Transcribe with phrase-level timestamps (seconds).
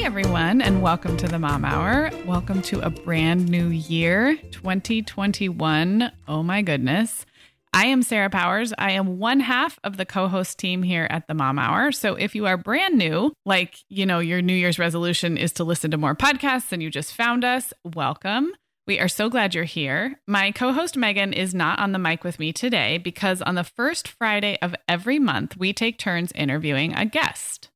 [0.00, 2.10] Hey everyone, and welcome to the Mom Hour.
[2.24, 6.10] Welcome to a brand new year, 2021.
[6.26, 7.26] Oh my goodness.
[7.74, 8.72] I am Sarah Powers.
[8.78, 11.92] I am one half of the co host team here at the Mom Hour.
[11.92, 15.64] So if you are brand new, like, you know, your New Year's resolution is to
[15.64, 18.52] listen to more podcasts and you just found us, welcome.
[18.86, 20.18] We are so glad you're here.
[20.26, 23.64] My co host Megan is not on the mic with me today because on the
[23.64, 27.68] first Friday of every month, we take turns interviewing a guest.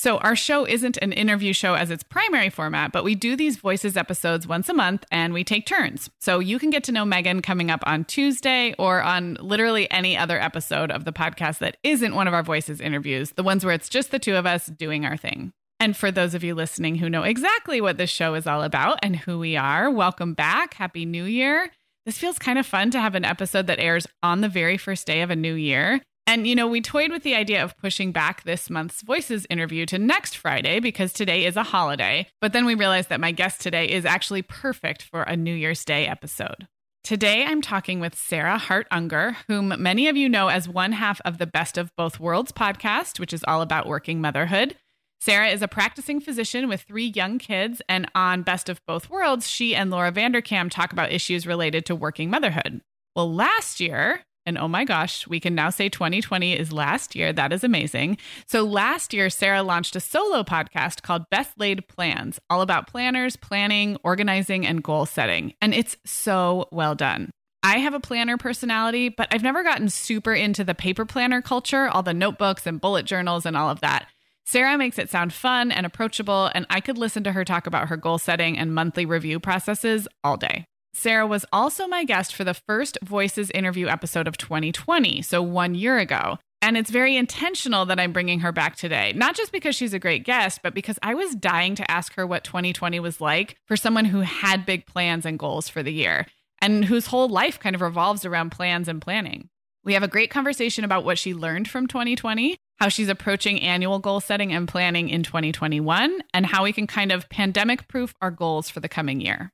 [0.00, 3.58] So, our show isn't an interview show as its primary format, but we do these
[3.58, 6.08] voices episodes once a month and we take turns.
[6.22, 10.16] So, you can get to know Megan coming up on Tuesday or on literally any
[10.16, 13.74] other episode of the podcast that isn't one of our voices interviews, the ones where
[13.74, 15.52] it's just the two of us doing our thing.
[15.78, 19.00] And for those of you listening who know exactly what this show is all about
[19.02, 20.72] and who we are, welcome back.
[20.72, 21.70] Happy New Year.
[22.06, 25.06] This feels kind of fun to have an episode that airs on the very first
[25.06, 26.00] day of a new year.
[26.26, 29.84] And, you know, we toyed with the idea of pushing back this month's Voices interview
[29.86, 32.28] to next Friday because today is a holiday.
[32.40, 35.84] But then we realized that my guest today is actually perfect for a New Year's
[35.84, 36.68] Day episode.
[37.02, 41.20] Today, I'm talking with Sarah Hart Unger, whom many of you know as one half
[41.24, 44.76] of the Best of Both Worlds podcast, which is all about working motherhood.
[45.20, 49.48] Sarah is a practicing physician with three young kids, and on Best of Both Worlds,
[49.48, 52.82] she and Laura Vanderkam talk about issues related to working motherhood.
[53.16, 57.32] Well, last year, and oh my gosh, we can now say 2020 is last year.
[57.32, 58.18] That is amazing.
[58.46, 63.36] So last year, Sarah launched a solo podcast called Best Laid Plans, all about planners,
[63.36, 65.54] planning, organizing, and goal setting.
[65.60, 67.30] And it's so well done.
[67.62, 71.88] I have a planner personality, but I've never gotten super into the paper planner culture,
[71.88, 74.06] all the notebooks and bullet journals and all of that.
[74.46, 77.88] Sarah makes it sound fun and approachable, and I could listen to her talk about
[77.88, 80.64] her goal setting and monthly review processes all day.
[80.92, 85.74] Sarah was also my guest for the first Voices interview episode of 2020, so one
[85.74, 86.38] year ago.
[86.62, 89.98] And it's very intentional that I'm bringing her back today, not just because she's a
[89.98, 93.76] great guest, but because I was dying to ask her what 2020 was like for
[93.76, 96.26] someone who had big plans and goals for the year
[96.60, 99.48] and whose whole life kind of revolves around plans and planning.
[99.82, 103.98] We have a great conversation about what she learned from 2020, how she's approaching annual
[103.98, 108.30] goal setting and planning in 2021, and how we can kind of pandemic proof our
[108.30, 109.52] goals for the coming year.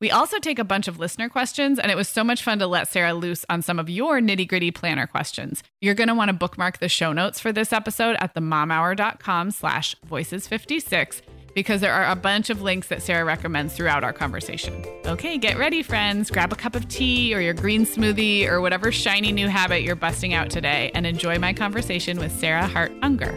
[0.00, 2.68] We also take a bunch of listener questions, and it was so much fun to
[2.68, 5.62] let Sarah loose on some of your nitty gritty planner questions.
[5.80, 9.96] You're going to want to bookmark the show notes for this episode at themomhour.com slash
[10.08, 14.84] voices56 because there are a bunch of links that Sarah recommends throughout our conversation.
[15.06, 16.30] Okay, get ready, friends.
[16.30, 19.96] Grab a cup of tea or your green smoothie or whatever shiny new habit you're
[19.96, 23.36] busting out today and enjoy my conversation with Sarah Hart Unger.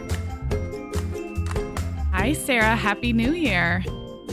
[2.12, 2.76] Hi, Sarah.
[2.76, 3.82] Happy New Year.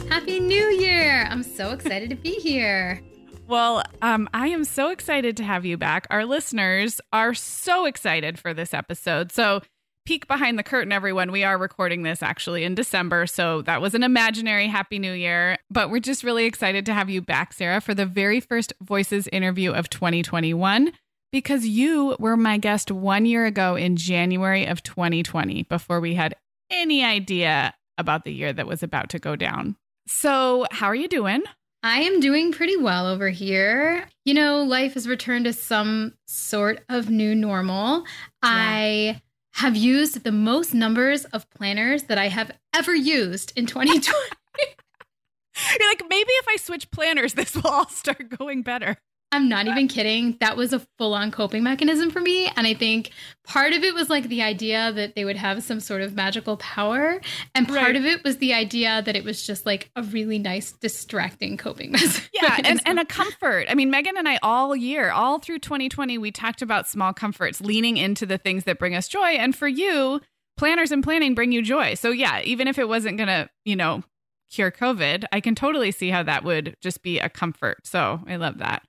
[0.10, 1.28] Happy New Year!
[1.30, 3.00] I'm so excited to be here.
[3.48, 6.08] Well, um, I am so excited to have you back.
[6.10, 9.32] Our listeners are so excited for this episode.
[9.32, 9.62] So,
[10.08, 11.32] peek behind the curtain, everyone.
[11.32, 13.28] We are recording this actually in December.
[13.28, 15.60] So, that was an imaginary Happy New Year.
[15.70, 19.28] But we're just really excited to have you back, Sarah, for the very first Voices
[19.28, 20.92] interview of 2021
[21.32, 26.36] because you were my guest one year ago in January of 2020 before we had
[26.72, 29.76] any idea about the year that was about to go down.
[30.12, 31.44] So, how are you doing?
[31.84, 34.10] I am doing pretty well over here.
[34.26, 38.00] You know, life has returned to some sort of new normal.
[38.00, 38.06] Yeah.
[38.42, 39.22] I
[39.54, 44.10] have used the most numbers of planners that I have ever used in 2020.
[45.80, 48.98] You're like, maybe if I switch planners, this will all start going better.
[49.32, 50.38] I'm not even kidding.
[50.40, 52.48] That was a full on coping mechanism for me.
[52.48, 53.12] And I think
[53.46, 56.58] part of it was like the idea that they would have some sort of magical
[56.58, 57.22] power.
[57.54, 57.96] And part right.
[57.96, 61.92] of it was the idea that it was just like a really nice, distracting coping
[61.92, 62.24] mechanism.
[62.42, 62.58] Yeah.
[62.64, 63.66] And, and a comfort.
[63.70, 67.60] I mean, Megan and I all year, all through 2020, we talked about small comforts,
[67.60, 69.32] leaning into the things that bring us joy.
[69.32, 70.22] And for you,
[70.58, 71.96] planners and planning bring you joy.
[71.96, 74.04] So yeah, even if it wasn't going to, you know,
[74.50, 77.86] cure COVID, I can totally see how that would just be a comfort.
[77.86, 78.84] So I love that.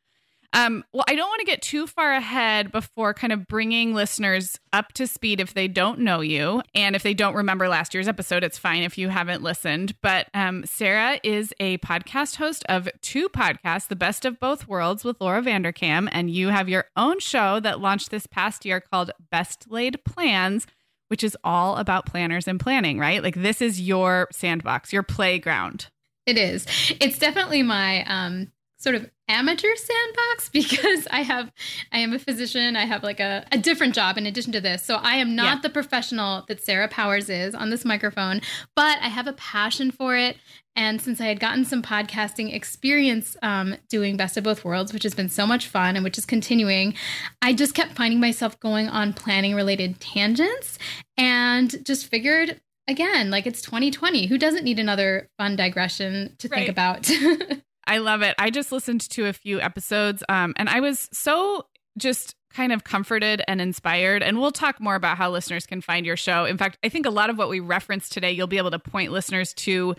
[0.52, 4.58] Um, well, I don't want to get too far ahead before kind of bringing listeners
[4.72, 6.62] up to speed if they don't know you.
[6.74, 9.94] And if they don't remember last year's episode, it's fine if you haven't listened.
[10.02, 15.04] But um, Sarah is a podcast host of two podcasts, The Best of Both Worlds
[15.04, 16.08] with Laura Vanderkam.
[16.10, 20.66] And you have your own show that launched this past year called Best Laid Plans
[21.08, 23.20] which is all about planners and planning, right?
[23.20, 25.88] Like this is your sandbox, your playground.
[26.24, 26.64] It is.
[27.00, 31.52] It's definitely my um sort of amateur sandbox because I have
[31.92, 32.76] I am a physician.
[32.76, 34.82] I have like a, a different job in addition to this.
[34.82, 35.60] So I am not yeah.
[35.62, 38.40] the professional that Sarah Powers is on this microphone,
[38.74, 40.36] but I have a passion for it.
[40.76, 45.02] And since I had gotten some podcasting experience um, doing Best of Both Worlds, which
[45.02, 46.94] has been so much fun and which is continuing,
[47.42, 50.78] I just kept finding myself going on planning related tangents
[51.18, 54.26] and just figured again, like it's 2020.
[54.26, 56.58] Who doesn't need another fun digression to right.
[56.58, 57.10] think about?
[57.90, 58.36] I love it.
[58.38, 61.66] I just listened to a few episodes um, and I was so
[61.98, 64.22] just kind of comforted and inspired.
[64.22, 66.44] And we'll talk more about how listeners can find your show.
[66.44, 68.78] In fact, I think a lot of what we referenced today, you'll be able to
[68.78, 69.96] point listeners to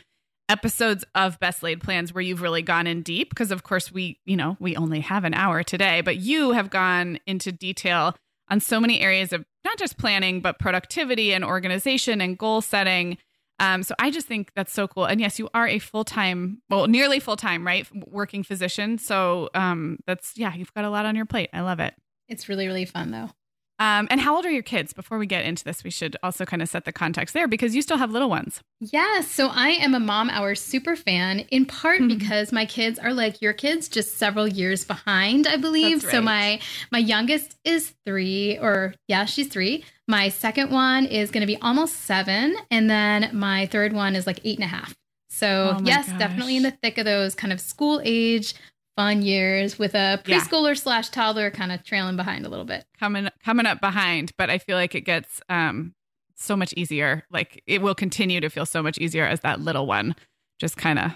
[0.48, 3.30] episodes of Best Laid Plans where you've really gone in deep.
[3.30, 6.70] Because, of course, we, you know, we only have an hour today, but you have
[6.70, 8.16] gone into detail
[8.50, 13.18] on so many areas of not just planning, but productivity and organization and goal setting
[13.62, 15.06] um, so I just think that's so cool.
[15.06, 17.88] And yes, you are a full time, well, nearly full time, right?
[17.94, 18.98] Working physician.
[18.98, 21.52] So um, that's, yeah, you've got a lot on your plate.
[21.54, 21.94] I love it.
[22.28, 23.30] It's really, really fun though.
[23.78, 24.94] Um, and how old are your kids?
[24.94, 27.76] Before we get into this, we should also kind of set the context there because
[27.76, 28.62] you still have little ones.
[28.80, 29.22] Yeah.
[29.22, 32.16] So I am a Mom Hour super fan, in part mm-hmm.
[32.20, 36.04] because my kids are like your kids, just several years behind, I believe.
[36.04, 36.12] Right.
[36.12, 36.60] So my
[36.92, 39.84] my youngest is three, or yeah, she's three.
[40.12, 44.28] My second one is going to be almost seven, and then my third one is
[44.28, 44.94] like eight and a half.
[45.30, 46.20] So oh yes, gosh.
[46.20, 48.54] definitely in the thick of those kind of school age
[48.98, 50.82] fun years with a preschooler yeah.
[50.82, 52.84] slash toddler kind of trailing behind a little bit.
[53.00, 55.94] Coming coming up behind, but I feel like it gets um
[56.36, 57.24] so much easier.
[57.32, 60.14] Like it will continue to feel so much easier as that little one
[60.60, 61.12] just kind of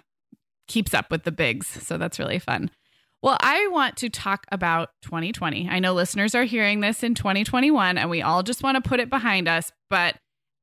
[0.69, 1.67] keeps up with the bigs.
[1.67, 2.71] So that's really fun.
[3.25, 5.67] Well, I want to talk about 2020.
[5.67, 8.99] I know listeners are hearing this in 2021 and we all just want to put
[8.99, 10.13] it behind us, but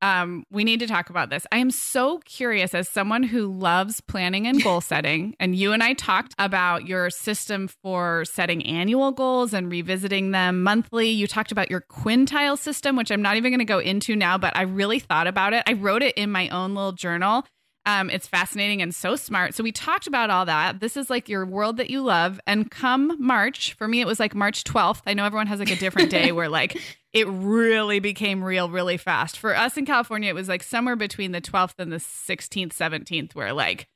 [0.01, 1.45] um, we need to talk about this.
[1.51, 5.35] I am so curious as someone who loves planning and goal setting.
[5.41, 10.63] And you and I talked about your system for setting annual goals and revisiting them
[10.63, 11.09] monthly.
[11.09, 14.37] You talked about your quintile system, which I'm not even going to go into now,
[14.37, 15.63] but I really thought about it.
[15.67, 17.45] I wrote it in my own little journal.
[17.85, 19.55] Um, it's fascinating and so smart.
[19.55, 20.79] So we talked about all that.
[20.79, 22.39] This is like your world that you love.
[22.47, 25.01] And come March, for me, it was like March 12th.
[25.05, 26.77] I know everyone has like a different day where like
[27.11, 29.37] it really became real really fast.
[29.37, 33.35] For us in California, it was like somewhere between the 12th and the 16th, 17th,
[33.35, 33.87] where like,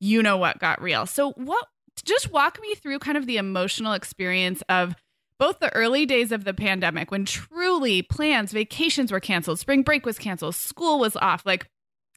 [0.00, 1.04] you know what got real.
[1.06, 1.66] So, what,
[2.04, 4.94] just walk me through kind of the emotional experience of
[5.38, 10.06] both the early days of the pandemic when truly plans, vacations were canceled, spring break
[10.06, 11.68] was canceled, school was off, like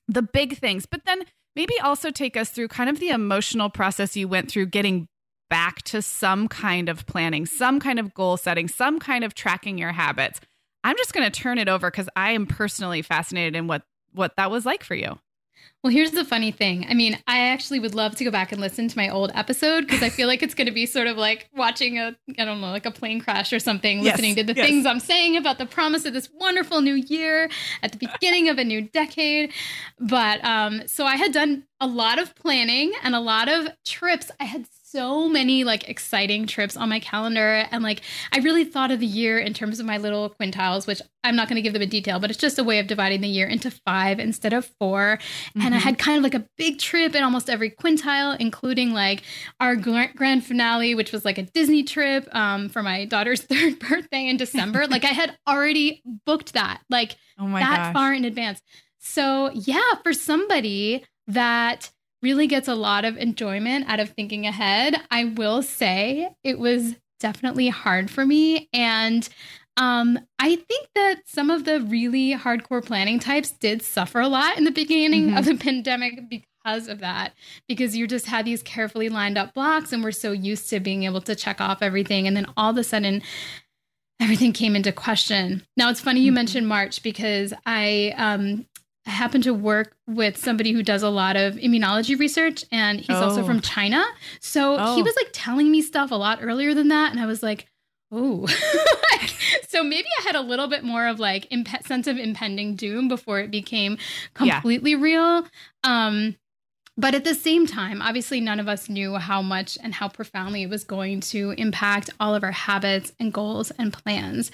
[0.10, 1.24] the big things, but then
[1.56, 5.08] maybe also take us through kind of the emotional process you went through getting
[5.50, 9.78] back to some kind of planning, some kind of goal setting, some kind of tracking
[9.78, 10.40] your habits.
[10.84, 14.36] I'm just going to turn it over because I am personally fascinated in what what
[14.38, 15.20] that was like for you.
[15.82, 16.86] Well, here's the funny thing.
[16.90, 19.86] I mean, I actually would love to go back and listen to my old episode
[19.86, 22.60] because I feel like it's going to be sort of like watching a, I don't
[22.60, 24.68] know, like a plane crash or something, yes, listening to the yes.
[24.68, 27.50] things I'm saying about the promise of this wonderful new year
[27.82, 29.54] at the beginning of a new decade.
[30.00, 34.32] But um, so I had done a lot of planning and a lot of trips.
[34.38, 38.92] I had so many like exciting trips on my calendar and like I really thought
[38.92, 41.74] of the year in terms of my little quintiles which I'm not going to give
[41.74, 44.54] them a detail but it's just a way of dividing the year into 5 instead
[44.54, 45.62] of 4 mm-hmm.
[45.62, 49.24] and I had kind of like a big trip in almost every quintile including like
[49.60, 54.28] our grand finale which was like a Disney trip um, for my daughter's third birthday
[54.28, 57.94] in December like I had already booked that like oh that gosh.
[57.94, 58.62] far in advance
[59.00, 61.90] So, yeah, for somebody that
[62.22, 66.96] really gets a lot of enjoyment out of thinking ahead, I will say it was
[67.20, 68.70] definitely hard for me.
[68.74, 69.28] And
[69.78, 74.58] um, I think that some of the really hardcore planning types did suffer a lot
[74.58, 75.38] in the beginning mm-hmm.
[75.38, 77.34] of the pandemic because of that,
[77.68, 81.04] because you just had these carefully lined up blocks and we're so used to being
[81.04, 82.28] able to check off everything.
[82.28, 83.22] And then all of a sudden,
[84.20, 85.64] everything came into question.
[85.78, 86.36] Now, it's funny you mm-hmm.
[86.36, 88.66] mentioned March because I um,
[89.10, 93.10] I happen to work with somebody who does a lot of immunology research and he's
[93.10, 93.24] oh.
[93.24, 94.06] also from China.
[94.40, 94.96] So oh.
[94.96, 97.10] he was like telling me stuff a lot earlier than that.
[97.12, 97.66] And I was like,
[98.12, 98.46] oh.
[99.68, 103.08] so maybe I had a little bit more of like imp- sense of impending doom
[103.08, 103.98] before it became
[104.36, 105.02] completely yeah.
[105.02, 105.48] real.
[105.84, 106.36] Um,
[106.96, 110.62] but at the same time, obviously, none of us knew how much and how profoundly
[110.64, 114.52] it was going to impact all of our habits and goals and plans.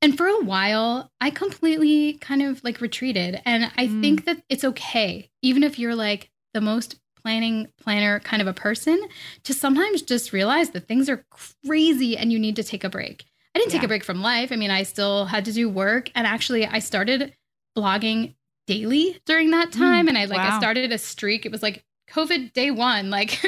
[0.00, 3.40] And for a while, I completely kind of like retreated.
[3.44, 4.00] And I mm.
[4.00, 8.52] think that it's okay, even if you're like the most planning planner kind of a
[8.52, 9.00] person,
[9.44, 11.24] to sometimes just realize that things are
[11.66, 13.24] crazy and you need to take a break.
[13.54, 13.80] I didn't yeah.
[13.80, 14.52] take a break from life.
[14.52, 16.12] I mean, I still had to do work.
[16.14, 17.34] And actually, I started
[17.76, 18.34] blogging
[18.68, 20.06] daily during that mm, time.
[20.06, 20.54] Mm, and I like, wow.
[20.54, 21.44] I started a streak.
[21.44, 23.10] It was like COVID day one.
[23.10, 23.30] Like,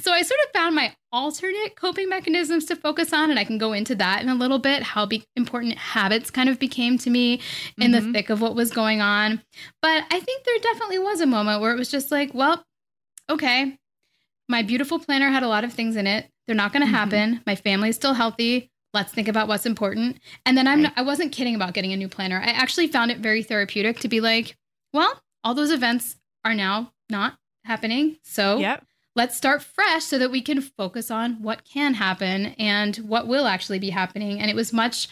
[0.00, 3.30] so I sort of found my alternate coping mechanisms to focus on.
[3.30, 6.48] And I can go into that in a little bit, how be- important habits kind
[6.48, 7.40] of became to me
[7.78, 8.06] in mm-hmm.
[8.06, 9.42] the thick of what was going on.
[9.82, 12.64] But I think there definitely was a moment where it was just like, well,
[13.28, 13.78] okay,
[14.48, 16.28] my beautiful planner had a lot of things in it.
[16.46, 16.96] They're not going to mm-hmm.
[16.96, 17.42] happen.
[17.46, 18.70] My family's still healthy.
[18.92, 20.18] Let's think about what's important.
[20.44, 20.92] And then I'm right.
[20.96, 22.40] I wasn't kidding about getting a new planner.
[22.40, 24.56] I actually found it very therapeutic to be like,
[24.92, 27.36] well, all those events are now not
[27.70, 28.16] happening.
[28.22, 28.84] So yep.
[29.14, 33.46] let's start fresh so that we can focus on what can happen and what will
[33.46, 34.40] actually be happening.
[34.40, 35.08] And it was much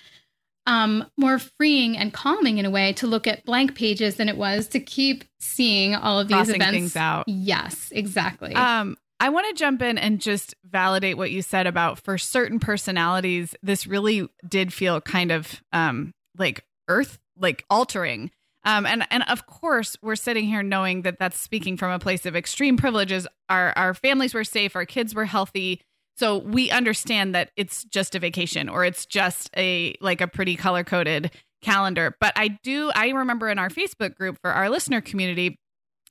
[0.66, 4.36] um, more freeing and calming in a way to look at blank pages than it
[4.36, 6.72] was to keep seeing all of these Crossing events.
[6.72, 7.24] things out.
[7.28, 8.54] Yes, exactly.
[8.54, 12.58] Um, I want to jump in and just validate what you said about for certain
[12.60, 18.30] personalities, this really did feel kind of um, like earth, like altering
[18.68, 22.26] um, and and of course, we're sitting here knowing that that's speaking from a place
[22.26, 23.26] of extreme privileges.
[23.48, 25.80] Our our families were safe, our kids were healthy,
[26.18, 30.54] so we understand that it's just a vacation or it's just a like a pretty
[30.54, 31.30] color coded
[31.62, 32.14] calendar.
[32.20, 35.58] But I do I remember in our Facebook group for our listener community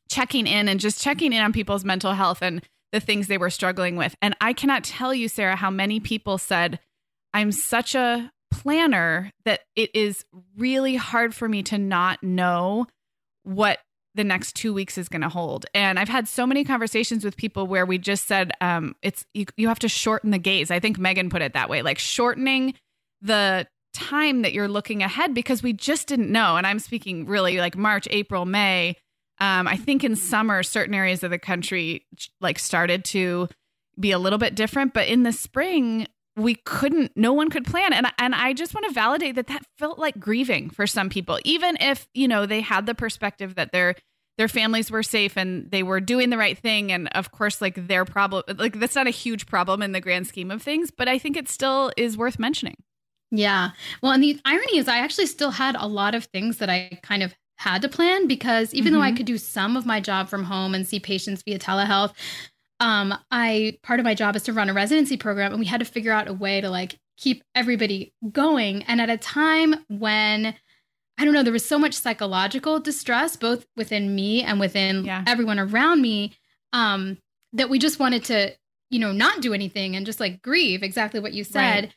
[0.09, 3.51] checking in and just checking in on people's mental health and the things they were
[3.51, 4.15] struggling with.
[4.19, 6.79] And I cannot tell you, Sarah, how many people said,
[7.35, 10.25] I'm such a planner that it is
[10.57, 12.87] really hard for me to not know
[13.43, 13.79] what
[14.15, 15.67] the next two weeks is going to hold.
[15.75, 19.45] And I've had so many conversations with people where we just said, um, it's you,
[19.57, 20.71] you have to shorten the gaze.
[20.71, 22.73] I think Megan put it that way, like shortening
[23.21, 26.57] the time that you're looking ahead because we just didn't know.
[26.57, 28.95] And I'm speaking really like March, April, May.
[29.39, 32.07] Um, I think in summer, certain areas of the country
[32.41, 33.47] like started to
[33.99, 37.91] be a little bit different, but in the spring, we couldn't no one could plan
[37.91, 41.39] and and I just want to validate that that felt like grieving for some people
[41.43, 43.95] even if you know they had the perspective that their
[44.37, 47.87] their families were safe and they were doing the right thing and of course like
[47.87, 51.07] their problem like that's not a huge problem in the grand scheme of things but
[51.07, 52.77] I think it still is worth mentioning.
[53.31, 53.71] Yeah.
[54.01, 56.99] Well, and the irony is I actually still had a lot of things that I
[57.03, 58.99] kind of had to plan because even mm-hmm.
[58.99, 59.17] though I mm-hmm.
[59.17, 62.13] could do some of my job from home and see patients via telehealth,
[62.79, 65.79] um, I part of my job is to run a residency program, and we had
[65.79, 68.83] to figure out a way to like keep everybody going.
[68.83, 70.55] And at a time when
[71.17, 75.23] I don't know, there was so much psychological distress, both within me and within yeah.
[75.25, 76.37] everyone around me,
[76.73, 77.17] um,
[77.53, 78.53] that we just wanted to,
[78.91, 81.85] you know, not do anything and just like grieve exactly what you said.
[81.85, 81.95] Right.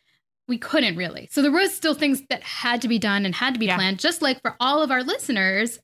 [0.48, 1.28] We couldn't really.
[1.30, 3.76] So there was still things that had to be done and had to be yeah.
[3.76, 5.78] planned, just like for all of our listeners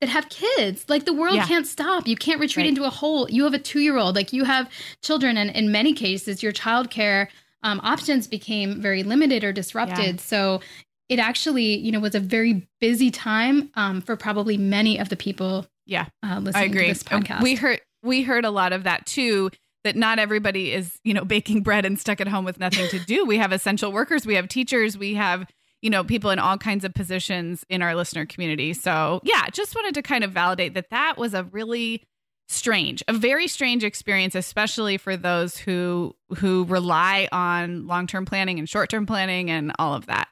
[0.00, 0.84] that have kids.
[0.88, 1.46] Like the world yeah.
[1.46, 2.06] can't stop.
[2.06, 2.68] You can't retreat right.
[2.68, 3.28] into a hole.
[3.30, 4.70] You have a two year old, like you have
[5.02, 7.28] children, and in many cases, your childcare
[7.62, 10.16] um, options became very limited or disrupted.
[10.16, 10.20] Yeah.
[10.20, 10.60] So
[11.08, 15.16] it actually, you know, was a very busy time um, for probably many of the
[15.16, 15.66] people.
[15.86, 16.82] Yeah, uh, listening I agree.
[16.82, 17.42] to this podcast.
[17.42, 19.50] We heard we heard a lot of that too.
[19.84, 22.98] That not everybody is, you know, baking bread and stuck at home with nothing to
[23.00, 23.24] do.
[23.24, 24.26] We have essential workers.
[24.26, 24.98] We have teachers.
[24.98, 25.46] We have
[25.82, 28.72] you know, people in all kinds of positions in our listener community.
[28.74, 32.04] So, yeah, just wanted to kind of validate that that was a really
[32.48, 38.68] strange, a very strange experience, especially for those who who rely on long-term planning and
[38.68, 40.28] short-term planning and all of that.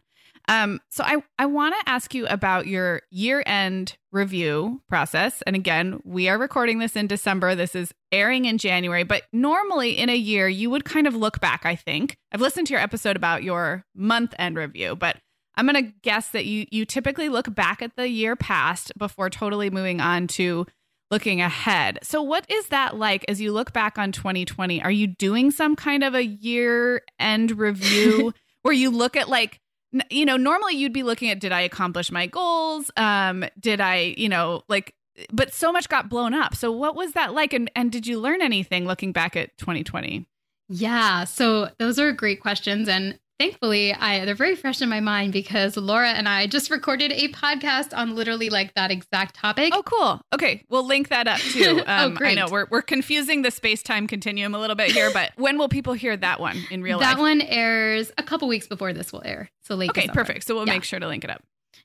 [0.48, 5.42] Um, so I, I want to ask you about your year-end review process.
[5.42, 7.56] And again, we are recording this in December.
[7.56, 11.40] This is airing in January, but normally in a year, you would kind of look
[11.40, 12.16] back, I think.
[12.30, 15.16] I've listened to your episode about your month end review, but
[15.56, 19.30] I'm going to guess that you you typically look back at the year past before
[19.30, 20.66] totally moving on to
[21.10, 21.98] looking ahead.
[22.02, 24.82] So what is that like as you look back on 2020?
[24.82, 29.60] Are you doing some kind of a year end review where you look at like
[30.10, 32.90] you know, normally you'd be looking at did I accomplish my goals?
[32.96, 34.94] Um did I, you know, like
[35.32, 36.54] but so much got blown up.
[36.54, 40.26] So what was that like and and did you learn anything looking back at 2020?
[40.68, 45.32] Yeah, so those are great questions and thankfully I they're very fresh in my mind
[45.32, 49.72] because Laura and I just recorded a podcast on literally like that exact topic.
[49.74, 50.20] Oh cool.
[50.34, 51.82] Okay, we'll link that up too.
[51.86, 52.36] Um, oh, great.
[52.36, 55.68] I know we're we're confusing the space-time continuum a little bit here, but when will
[55.68, 57.16] people hear that one in real that life?
[57.16, 59.50] That one airs a couple weeks before this will air.
[59.62, 60.46] So late Okay, perfect.
[60.46, 60.74] So we'll yeah.
[60.74, 61.42] make sure to link it up.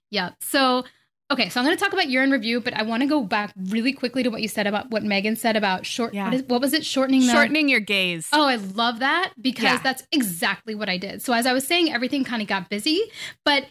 [0.10, 0.32] Yeah.
[0.40, 0.86] So
[1.32, 3.24] Okay, so I'm going to talk about year in review, but I want to go
[3.24, 6.14] back really quickly to what you said about what Megan said about short.
[6.14, 6.26] Yeah.
[6.26, 6.86] What, is, what was it?
[6.86, 8.28] Shortening the, shortening your gaze.
[8.34, 9.78] Oh, I love that because yeah.
[9.82, 11.22] that's exactly what I did.
[11.22, 13.02] So as I was saying, everything kind of got busy,
[13.46, 13.66] but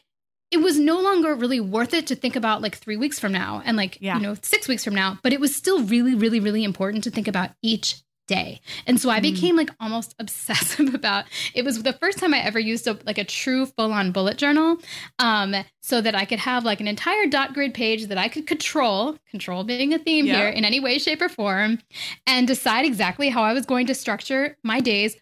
[0.50, 3.62] it was no longer really worth it to think about like three weeks from now
[3.64, 4.16] and like yeah.
[4.16, 5.18] you know six weeks from now.
[5.22, 8.60] But it was still really, really, really important to think about each day.
[8.86, 9.22] And so I hmm.
[9.22, 13.18] became like almost obsessive about it was the first time I ever used a, like
[13.18, 14.76] a true full-on bullet journal
[15.18, 18.46] um so that I could have like an entire dot grid page that I could
[18.46, 21.80] control, control being a theme here in any way shape or form
[22.26, 25.16] and decide exactly how I was going to structure my days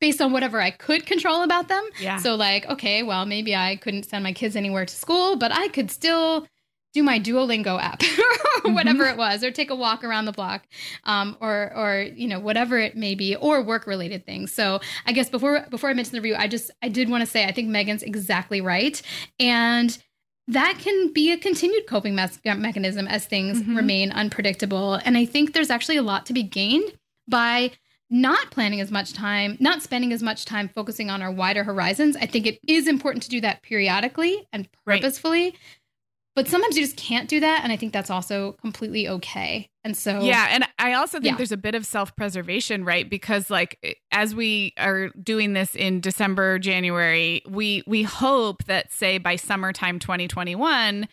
[0.00, 1.84] based on whatever I could control about them.
[2.00, 2.16] Yeah.
[2.16, 5.68] So like, okay, well, maybe I couldn't send my kids anywhere to school, but I
[5.68, 6.46] could still
[6.92, 8.02] do my Duolingo app
[8.64, 9.14] or whatever mm-hmm.
[9.14, 10.66] it was, or take a walk around the block,
[11.04, 14.52] um, or or you know whatever it may be, or work related things.
[14.52, 17.26] So I guess before before I mention the review, I just I did want to
[17.26, 19.00] say I think Megan's exactly right,
[19.38, 19.96] and
[20.48, 23.76] that can be a continued coping me- mechanism as things mm-hmm.
[23.76, 24.94] remain unpredictable.
[25.04, 26.92] And I think there's actually a lot to be gained
[27.28, 27.70] by
[28.12, 32.16] not planning as much time, not spending as much time focusing on our wider horizons.
[32.16, 35.44] I think it is important to do that periodically and purposefully.
[35.44, 35.56] Right
[36.40, 39.68] but sometimes you just can't do that and i think that's also completely okay.
[39.84, 41.36] And so yeah and i also think yeah.
[41.36, 43.08] there's a bit of self-preservation right?
[43.08, 49.18] Because like as we are doing this in december january we we hope that say
[49.18, 51.08] by summertime 2021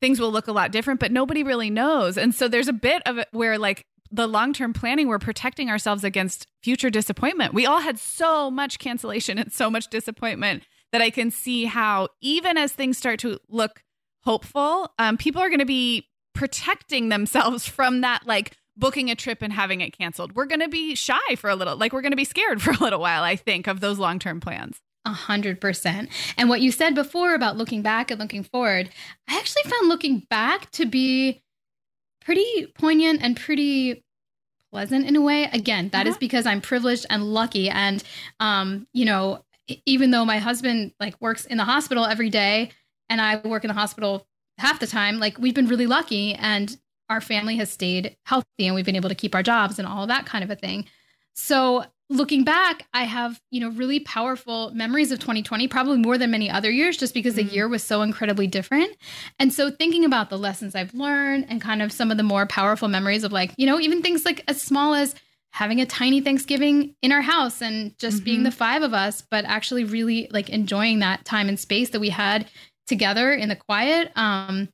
[0.00, 2.16] things will look a lot different but nobody really knows.
[2.16, 6.04] And so there's a bit of it where like the long-term planning we're protecting ourselves
[6.04, 7.54] against future disappointment.
[7.54, 12.08] We all had so much cancellation and so much disappointment that i can see how
[12.20, 13.82] even as things start to look
[14.22, 19.42] hopeful, um, people are going to be protecting themselves from that, like booking a trip
[19.42, 20.34] and having it canceled.
[20.34, 22.72] We're going to be shy for a little, like we're going to be scared for
[22.72, 24.80] a little while, I think, of those long term plans.
[25.06, 26.10] A hundred percent.
[26.36, 28.90] And what you said before about looking back and looking forward,
[29.28, 31.42] I actually found looking back to be
[32.22, 34.04] pretty poignant and pretty
[34.70, 35.44] pleasant in a way.
[35.44, 36.10] Again, that uh-huh.
[36.10, 37.70] is because I'm privileged and lucky.
[37.70, 38.04] And,
[38.40, 39.42] um, you know,
[39.86, 42.70] even though my husband like works in the hospital every day,
[43.10, 46.78] and I work in the hospital half the time, like we've been really lucky and
[47.10, 50.06] our family has stayed healthy and we've been able to keep our jobs and all
[50.06, 50.86] that kind of a thing.
[51.34, 56.30] So looking back, I have, you know, really powerful memories of 2020, probably more than
[56.30, 57.48] many other years, just because mm-hmm.
[57.48, 58.96] the year was so incredibly different.
[59.38, 62.46] And so thinking about the lessons I've learned and kind of some of the more
[62.46, 65.14] powerful memories of like, you know, even things like as small as
[65.52, 68.24] having a tiny Thanksgiving in our house and just mm-hmm.
[68.24, 72.00] being the five of us, but actually really like enjoying that time and space that
[72.00, 72.46] we had
[72.90, 74.12] together in the quiet.
[74.16, 74.68] Um,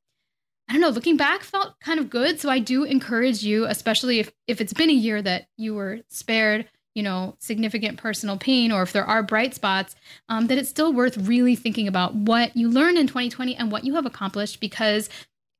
[0.68, 2.40] I don't know, looking back felt kind of good.
[2.40, 6.00] So I do encourage you, especially if, if it's been a year that you were
[6.08, 9.94] spared, you know, significant personal pain, or if there are bright spots,
[10.28, 13.84] um, that it's still worth really thinking about what you learned in 2020 and what
[13.84, 15.08] you have accomplished because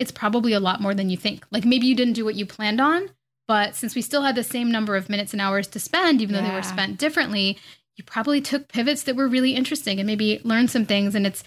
[0.01, 1.47] it's probably a lot more than you think.
[1.53, 3.11] Like maybe you didn't do what you planned on,
[3.47, 6.35] but since we still had the same number of minutes and hours to spend, even
[6.35, 6.41] yeah.
[6.41, 7.59] though they were spent differently,
[7.97, 11.15] you probably took pivots that were really interesting and maybe learned some things.
[11.15, 11.45] And it's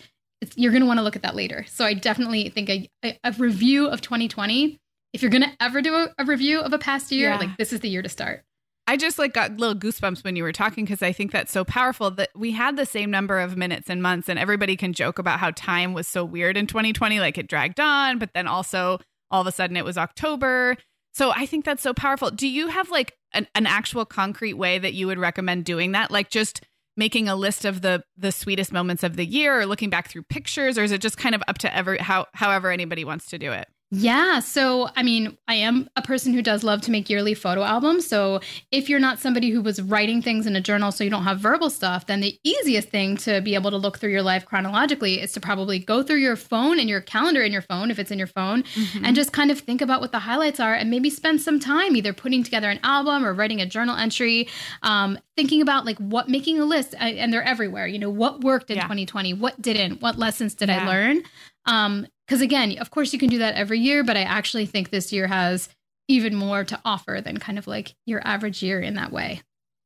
[0.55, 1.65] you're going to want to look at that later.
[1.67, 4.77] So I definitely think a, a, a review of 2020,
[5.13, 7.37] if you're going to ever do a, a, review of a past year, yeah.
[7.37, 8.43] like this is the year to start.
[8.87, 11.63] I just like got little goosebumps when you were talking because I think that's so
[11.63, 15.19] powerful that we had the same number of minutes and months, and everybody can joke
[15.19, 18.99] about how time was so weird in 2020, like it dragged on, but then also
[19.29, 20.75] all of a sudden it was October.
[21.13, 22.31] So I think that's so powerful.
[22.31, 26.09] Do you have like an, an actual concrete way that you would recommend doing that?
[26.09, 26.61] Like just
[26.97, 30.23] making a list of the the sweetest moments of the year or looking back through
[30.23, 33.37] pictures or is it just kind of up to every how however anybody wants to
[33.39, 34.39] do it Yeah.
[34.39, 38.05] So, I mean, I am a person who does love to make yearly photo albums.
[38.05, 38.39] So,
[38.71, 41.39] if you're not somebody who was writing things in a journal so you don't have
[41.39, 45.19] verbal stuff, then the easiest thing to be able to look through your life chronologically
[45.19, 48.11] is to probably go through your phone and your calendar in your phone, if it's
[48.11, 49.05] in your phone, mm-hmm.
[49.05, 51.95] and just kind of think about what the highlights are and maybe spend some time
[51.95, 54.47] either putting together an album or writing a journal entry,
[54.83, 57.87] um, thinking about like what making a list, and they're everywhere.
[57.87, 58.83] You know, what worked in yeah.
[58.83, 60.83] 2020, what didn't, what lessons did yeah.
[60.83, 61.23] I learn?
[61.65, 64.91] Um, because again, of course, you can do that every year, but I actually think
[64.91, 65.67] this year has
[66.07, 69.41] even more to offer than kind of like your average year in that way.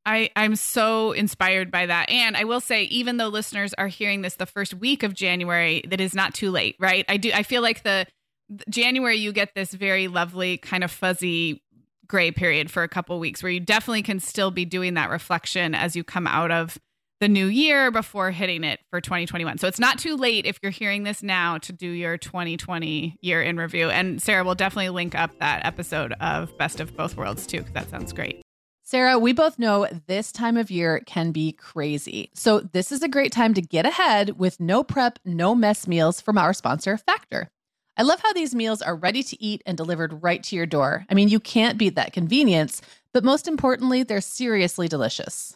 [0.06, 2.10] I, I'm so inspired by that.
[2.10, 5.84] And I will say, even though listeners are hearing this the first week of January,
[5.88, 7.06] that is not too late, right?
[7.08, 8.08] I do I feel like the
[8.70, 11.64] January you get this very lovely kind of fuzzy
[12.08, 15.74] gray period for a couple weeks where you definitely can still be doing that reflection
[15.74, 16.78] as you come out of
[17.19, 19.58] the new year before hitting it for 2021.
[19.58, 23.41] So it's not too late if you're hearing this now to do your 2020 year
[23.41, 23.89] in review.
[23.89, 27.73] And Sarah will definitely link up that episode of Best of Both Worlds too, because
[27.73, 28.41] that sounds great.
[28.86, 32.30] Sarah, we both know this time of year can be crazy.
[32.36, 36.19] So this is a great time to get ahead with no prep, no mess meals
[36.19, 37.49] from our sponsor, Factor.
[37.95, 41.06] I love how these meals are ready to eat and delivered right to your door.
[41.10, 42.82] I mean, you can't beat that convenience,
[43.13, 45.56] but most importantly, they're seriously delicious.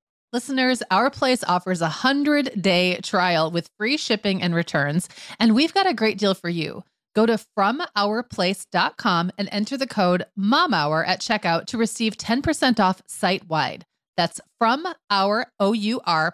[0.33, 5.73] Listeners, Our Place offers a 100 day trial with free shipping and returns, and we've
[5.73, 6.85] got a great deal for you.
[7.13, 13.49] Go to FromOurPlace.com and enter the code MOMHOUR at checkout to receive 10% off site
[13.49, 13.85] wide.
[14.15, 15.51] That's from our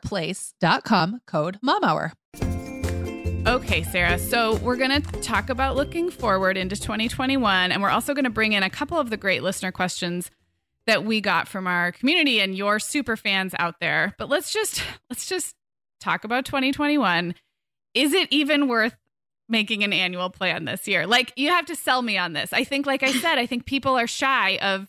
[0.03, 2.13] place.com code MOMHOUR.
[3.47, 4.19] Okay, Sarah.
[4.19, 8.29] So we're going to talk about looking forward into 2021, and we're also going to
[8.29, 10.29] bring in a couple of the great listener questions
[10.87, 14.15] that we got from our community and your super fans out there.
[14.17, 15.55] But let's just let's just
[16.01, 17.35] talk about 2021.
[17.93, 18.95] Is it even worth
[19.49, 21.05] making an annual plan this year?
[21.05, 22.51] Like you have to sell me on this.
[22.53, 24.87] I think like I said, I think people are shy of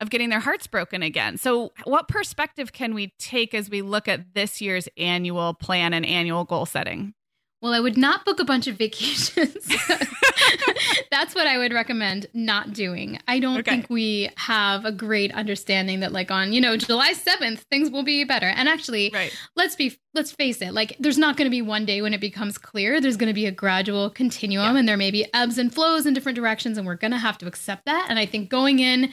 [0.00, 1.36] of getting their hearts broken again.
[1.36, 6.06] So what perspective can we take as we look at this year's annual plan and
[6.06, 7.12] annual goal setting?
[7.62, 9.54] Well, I would not book a bunch of vacations.
[11.10, 13.18] That's what I would recommend not doing.
[13.28, 13.70] I don't okay.
[13.70, 18.02] think we have a great understanding that like on, you know, July 7th things will
[18.02, 18.46] be better.
[18.46, 19.36] And actually, right.
[19.56, 22.20] let's be let's face it, like there's not going to be one day when it
[22.20, 22.98] becomes clear.
[22.98, 24.78] There's going to be a gradual continuum yeah.
[24.78, 27.36] and there may be ebbs and flows in different directions and we're going to have
[27.38, 28.06] to accept that.
[28.08, 29.12] And I think going in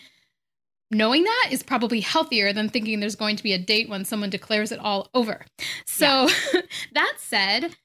[0.89, 4.29] knowing that is probably healthier than thinking there's going to be a date when someone
[4.29, 5.45] declares it all over.
[5.85, 6.61] So yeah.
[6.93, 7.75] that said,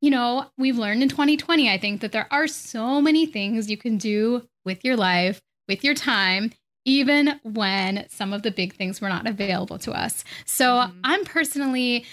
[0.00, 3.76] you know, we've learned in 2020, I think that there are so many things you
[3.76, 6.52] can do with your life, with your time,
[6.84, 10.24] even when some of the big things were not available to us.
[10.46, 11.00] So mm-hmm.
[11.04, 12.06] I'm personally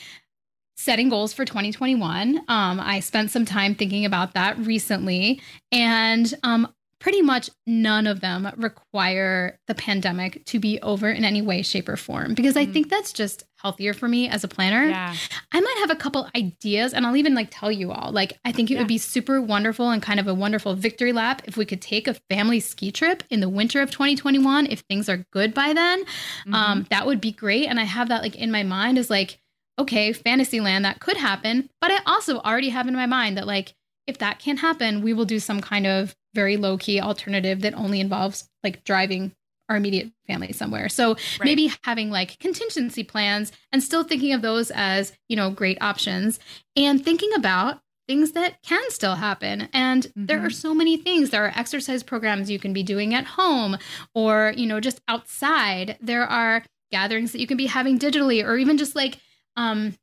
[0.78, 2.40] setting goals for 2021.
[2.48, 6.68] Um, I spent some time thinking about that recently, and um,
[7.00, 11.88] pretty much none of them require the pandemic to be over in any way, shape,
[11.88, 12.74] or form because I mm.
[12.74, 14.86] think that's just healthier for me as a planner.
[14.86, 15.16] Yeah.
[15.52, 18.12] I might have a couple ideas and I'll even like tell you all.
[18.12, 18.82] Like, I think it yeah.
[18.82, 22.08] would be super wonderful and kind of a wonderful victory lap if we could take
[22.08, 26.04] a family ski trip in the winter of 2021 if things are good by then.
[26.04, 26.54] Mm-hmm.
[26.54, 27.66] Um, that would be great.
[27.66, 29.40] And I have that like in my mind as like,
[29.80, 31.68] okay, Fantasyland, that could happen.
[31.82, 33.74] But I also already have in my mind that like,
[34.06, 37.74] if that can't happen, we will do some kind of very low key alternative that
[37.74, 39.32] only involves like driving
[39.70, 40.90] our immediate family somewhere.
[40.90, 41.20] So right.
[41.44, 46.40] maybe having like contingency plans and still thinking of those as, you know, great options
[46.76, 49.68] and thinking about things that can still happen.
[49.74, 50.26] And mm-hmm.
[50.28, 50.50] there are mm-hmm.
[50.50, 51.30] so many things.
[51.30, 53.78] There are exercise programs you can be doing at home
[54.14, 55.98] or, you know, just outside.
[56.02, 59.20] There are gatherings that you can be having digitally or even just like
[59.58, 59.96] um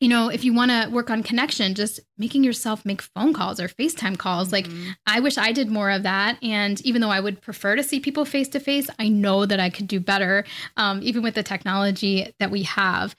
[0.00, 3.58] you know, if you want to work on connection, just making yourself make phone calls
[3.58, 4.50] or FaceTime calls.
[4.50, 4.84] Mm-hmm.
[4.84, 6.38] Like, I wish I did more of that.
[6.42, 9.58] And even though I would prefer to see people face to face, I know that
[9.58, 10.44] I could do better,
[10.76, 13.16] um, even with the technology that we have.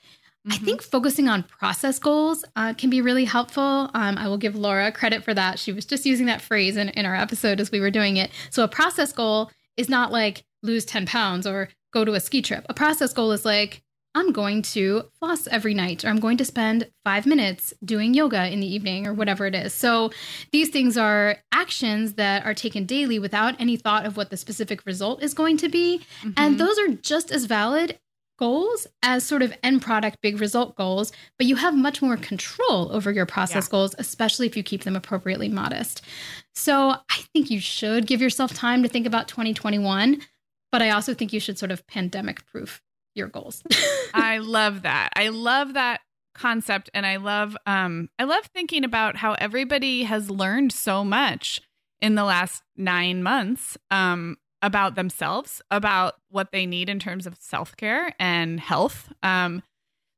[0.48, 0.54] Mm-hmm.
[0.54, 3.90] I think focusing on process goals uh, can be really helpful.
[3.94, 5.60] Um, I will give Laura credit for that.
[5.60, 8.32] She was just using that phrase in, in our episode as we were doing it.
[8.52, 12.42] So, a process goal is not like lose 10 pounds or go to a ski
[12.42, 12.66] trip.
[12.70, 13.82] A process goal is like,
[14.16, 18.52] I'm going to floss every night, or I'm going to spend five minutes doing yoga
[18.52, 19.74] in the evening, or whatever it is.
[19.74, 20.12] So
[20.52, 24.86] these things are actions that are taken daily without any thought of what the specific
[24.86, 26.02] result is going to be.
[26.22, 26.32] Mm-hmm.
[26.38, 28.00] And those are just as valid
[28.40, 32.92] goals as sort of end product big result goals, but you have much more control
[32.92, 33.72] over your process yeah.
[33.72, 36.02] goals, especially if you keep them appropriately modest.
[36.56, 40.22] So I think you should give yourself time to think about 2021,
[40.72, 42.82] but I also think you should sort of pandemic proof
[43.20, 43.62] your goals.
[44.14, 45.10] I love that.
[45.16, 46.02] I love that
[46.34, 51.60] concept and I love um I love thinking about how everybody has learned so much
[52.02, 57.38] in the last 9 months um about themselves, about what they need in terms of
[57.40, 59.12] self-care and health.
[59.22, 59.64] Um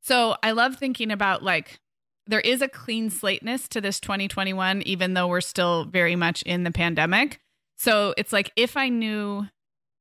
[0.02, 1.80] so I love thinking about like
[2.28, 6.64] there is a clean slateness to this 2021 even though we're still very much in
[6.64, 7.40] the pandemic.
[7.78, 9.48] So it's like if I knew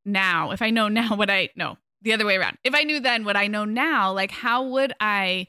[0.05, 2.59] now, if I know now what I know, the other way around.
[2.65, 5.49] If I knew then what I know now, like how would I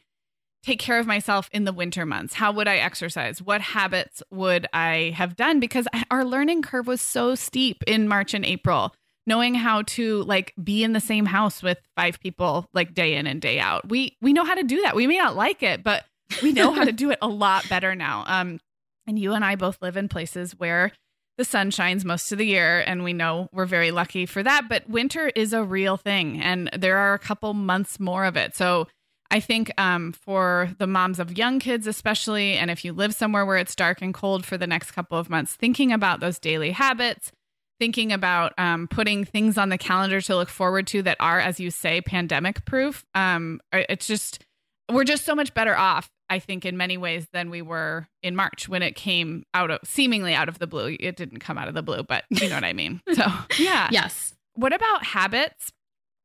[0.64, 2.34] take care of myself in the winter months?
[2.34, 3.42] How would I exercise?
[3.42, 5.60] What habits would I have done?
[5.60, 8.94] Because our learning curve was so steep in March and April.
[9.28, 13.28] Knowing how to like be in the same house with five people like day in
[13.28, 13.88] and day out.
[13.88, 14.96] We we know how to do that.
[14.96, 16.06] We may not like it, but
[16.42, 18.24] we know how to do it a lot better now.
[18.26, 18.60] Um
[19.06, 20.92] and you and I both live in places where
[21.38, 24.68] the sun shines most of the year and we know we're very lucky for that
[24.70, 28.56] but winter is a real thing and there are a couple months more of it.
[28.56, 28.88] So
[29.32, 33.46] i think um, for the moms of young kids especially and if you live somewhere
[33.46, 36.72] where it's dark and cold for the next couple of months thinking about those daily
[36.72, 37.32] habits
[37.80, 41.60] thinking about um, putting things on the calendar to look forward to that are as
[41.60, 44.46] you say pandemic proof um, it's just
[44.92, 48.38] we're just so much better off I think in many ways than we were in
[48.38, 50.96] March when it came out of seemingly out of the blue.
[50.98, 53.02] It didn't come out of the blue, but you know what I mean.
[53.14, 53.26] So,
[53.60, 53.90] yeah.
[53.92, 54.34] Yes.
[54.54, 55.74] What about habits?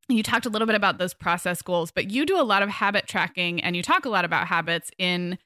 [0.08, 2.68] You talked a little bit about those process goals, but you do a lot of
[2.68, 5.36] habit tracking and you talk a lot about habits in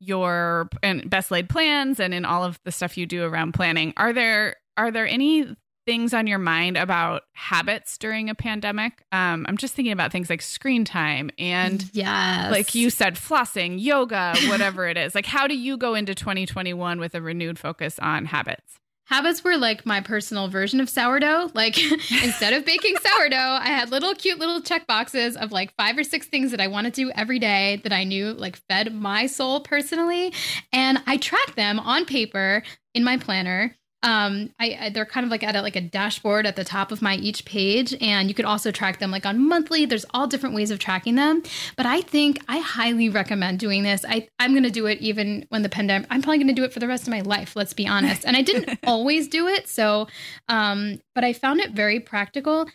[0.00, 3.92] your and best laid plans and in all of the stuff you do around planning.
[3.98, 5.54] Are there are there any
[5.86, 9.04] things on your mind about habits during a pandemic?
[9.12, 12.50] Um, I'm just thinking about things like screen time and, yes.
[12.50, 15.14] like you said, flossing, yoga, whatever it is.
[15.14, 18.78] Like, how do you go into 2021 with a renewed focus on habits?
[19.06, 21.52] Habits were like my personal version of sourdough.
[21.54, 21.78] Like
[22.24, 26.02] instead of baking sourdough, I had little cute little check boxes of like five or
[26.02, 29.26] six things that I want to do every day that I knew like fed my
[29.26, 30.32] soul personally.
[30.72, 35.30] And I tracked them on paper in my planner um I, I, they're kind of
[35.30, 38.34] like at a, like a dashboard at the top of my each page and you
[38.34, 39.84] could also track them like on monthly.
[39.84, 41.42] There's all different ways of tracking them.
[41.76, 44.04] But i think i highly recommend doing this.
[44.08, 46.64] I i'm going to do it even when the pandemic i'm probably going to do
[46.64, 48.24] it for the rest of my life let's be honest.
[48.24, 50.06] And i didn't always do it so
[50.48, 52.68] um but i found it very practical.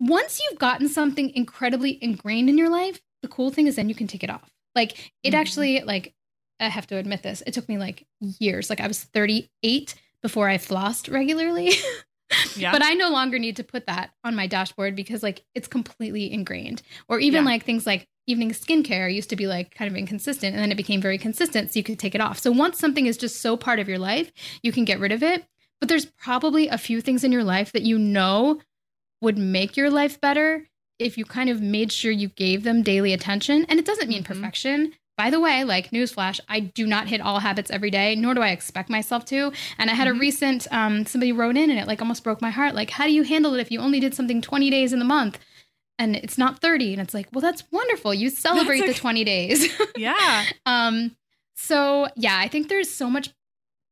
[0.00, 3.94] Once you've gotten something incredibly ingrained in your life the cool thing is then you
[3.94, 4.50] can take it off.
[4.74, 5.40] Like it mm-hmm.
[5.40, 6.14] actually like
[6.60, 8.70] i have to admit this it took me like years.
[8.70, 11.72] Like i was 38 before I flossed regularly.
[12.56, 12.72] yeah.
[12.72, 16.32] But I no longer need to put that on my dashboard because like it's completely
[16.32, 16.82] ingrained.
[17.08, 17.50] Or even yeah.
[17.50, 20.76] like things like evening skincare used to be like kind of inconsistent and then it
[20.76, 22.38] became very consistent so you could take it off.
[22.38, 24.30] So once something is just so part of your life,
[24.62, 25.44] you can get rid of it.
[25.80, 28.60] But there's probably a few things in your life that you know
[29.20, 33.12] would make your life better if you kind of made sure you gave them daily
[33.12, 33.64] attention.
[33.68, 34.32] And it doesn't mean mm-hmm.
[34.32, 38.34] perfection, by the way, like newsflash, I do not hit all habits every day, nor
[38.34, 39.52] do I expect myself to.
[39.76, 40.16] And I had mm-hmm.
[40.16, 42.76] a recent um, somebody wrote in and it like almost broke my heart.
[42.76, 45.04] Like, how do you handle it if you only did something 20 days in the
[45.04, 45.40] month?
[45.98, 46.92] And it's not 30.
[46.92, 48.14] And it's like, well, that's wonderful.
[48.14, 49.68] You celebrate the 20 days.
[49.96, 50.44] yeah.
[50.64, 51.16] um,
[51.56, 53.30] so yeah, I think there's so much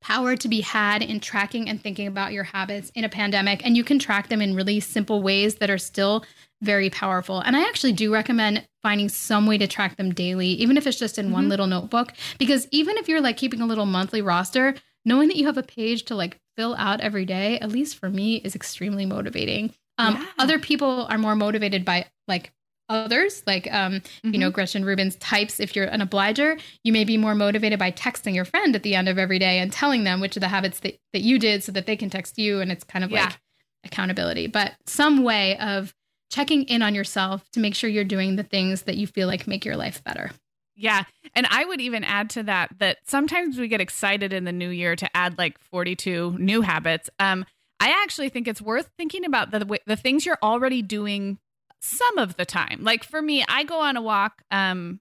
[0.07, 3.67] power to be had in tracking and thinking about your habits in a pandemic.
[3.67, 6.25] And you can track them in really simple ways that are still
[6.63, 7.41] very powerful.
[7.41, 10.97] And I actually do recommend finding some way to track them daily, even if it's
[10.97, 11.35] just in mm-hmm.
[11.35, 12.13] one little notebook.
[12.39, 15.65] Because even if you're like keeping a little monthly roster, knowing that you have a
[15.65, 19.75] page to like fill out every day, at least for me, is extremely motivating.
[19.99, 20.27] Um, yeah.
[20.39, 22.53] Other people are more motivated by like
[22.89, 24.33] others, like um, mm-hmm.
[24.33, 24.55] you know, mm-hmm.
[24.55, 25.61] Gretchen Rubin's types.
[25.61, 28.95] If you're an obliger, you may be more motivated by texting your friend at the
[28.95, 31.63] end of every day and telling them which of the habits that, that you did
[31.63, 32.61] so that they can text you.
[32.61, 33.25] And it's kind of yeah.
[33.25, 33.39] like
[33.85, 35.95] accountability, but some way of
[36.31, 39.47] checking in on yourself to make sure you're doing the things that you feel like
[39.47, 40.31] make your life better.
[40.75, 41.05] Yeah.
[41.35, 44.69] And I would even add to that that sometimes we get excited in the new
[44.69, 47.09] year to add like 42 new habits.
[47.19, 47.47] Um,
[47.81, 51.39] I actually think it's worth thinking about the the things you're already doing
[51.87, 52.81] some of the time.
[52.83, 55.01] Like for me, I go on a walk um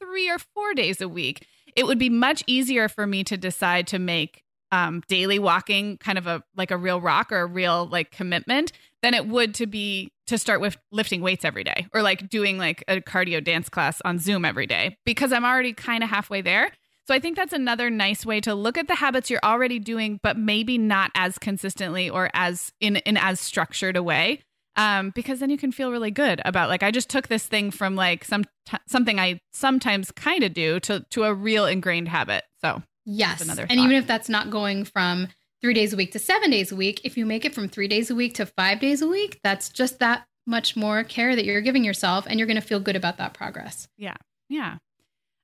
[0.00, 1.46] 3 or 4 days a week.
[1.74, 6.18] It would be much easier for me to decide to make um, daily walking kind
[6.18, 9.66] of a like a real rock or a real like commitment than it would to
[9.66, 13.68] be to start with lifting weights every day or like doing like a cardio dance
[13.68, 16.70] class on Zoom every day because I'm already kind of halfway there.
[17.06, 20.18] So I think that's another nice way to look at the habits you're already doing,
[20.24, 24.42] but maybe not as consistently or as in in as structured a way.
[24.76, 27.70] Um, because then you can feel really good about like I just took this thing
[27.70, 32.08] from like some t- something I sometimes kind of do to to a real ingrained
[32.08, 32.44] habit.
[32.60, 35.28] So yes, and even if that's not going from
[35.62, 37.88] three days a week to seven days a week, if you make it from three
[37.88, 41.44] days a week to five days a week, that's just that much more care that
[41.44, 43.88] you're giving yourself and you're going to feel good about that progress.
[43.96, 44.14] Yeah.
[44.48, 44.76] Yeah.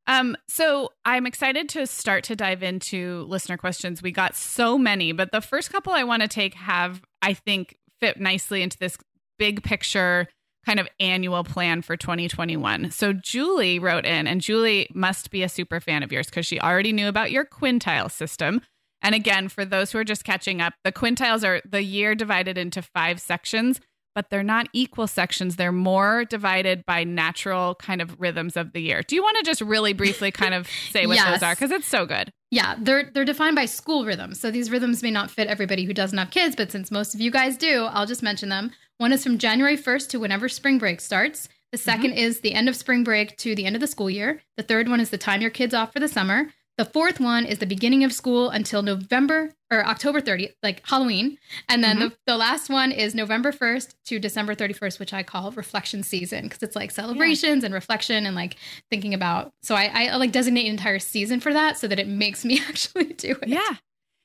[0.06, 4.02] Um, so I'm excited to start to dive into listener questions.
[4.02, 7.76] We got so many, but the first couple I want to take have, I think,
[8.00, 8.96] fit nicely into this
[9.38, 10.28] big picture
[10.64, 12.90] kind of annual plan for 2021.
[12.92, 16.60] So Julie wrote in, and Julie must be a super fan of yours because she
[16.60, 18.60] already knew about your quintile system.
[19.02, 22.56] And again, for those who are just catching up, the quintiles are the year divided
[22.56, 23.80] into five sections
[24.14, 25.56] but they're not equal sections.
[25.56, 29.02] They're more divided by natural kind of rhythms of the year.
[29.02, 31.30] Do you want to just really briefly kind of say what yes.
[31.30, 31.54] those are?
[31.54, 32.30] Because it's so good.
[32.50, 34.38] Yeah, they're they're defined by school rhythms.
[34.38, 37.20] So these rhythms may not fit everybody who doesn't have kids, but since most of
[37.20, 38.72] you guys do, I'll just mention them.
[39.02, 41.48] One is from January 1st to whenever spring break starts.
[41.72, 42.18] The 2nd mm-hmm.
[42.18, 44.42] is the end of spring break to the end of the school year.
[44.56, 46.52] The third one is the time your kids off for the summer.
[46.78, 51.38] The fourth one is the beginning of school until November or October 30th, like Halloween.
[51.68, 52.08] And then mm-hmm.
[52.10, 56.44] the, the last one is November 1st to December 31st, which I call reflection season
[56.44, 57.66] because it's like celebrations yeah.
[57.66, 58.54] and reflection and like
[58.88, 59.52] thinking about.
[59.64, 62.60] So I, I like designate an entire season for that so that it makes me
[62.68, 63.48] actually do it.
[63.48, 63.78] Yeah.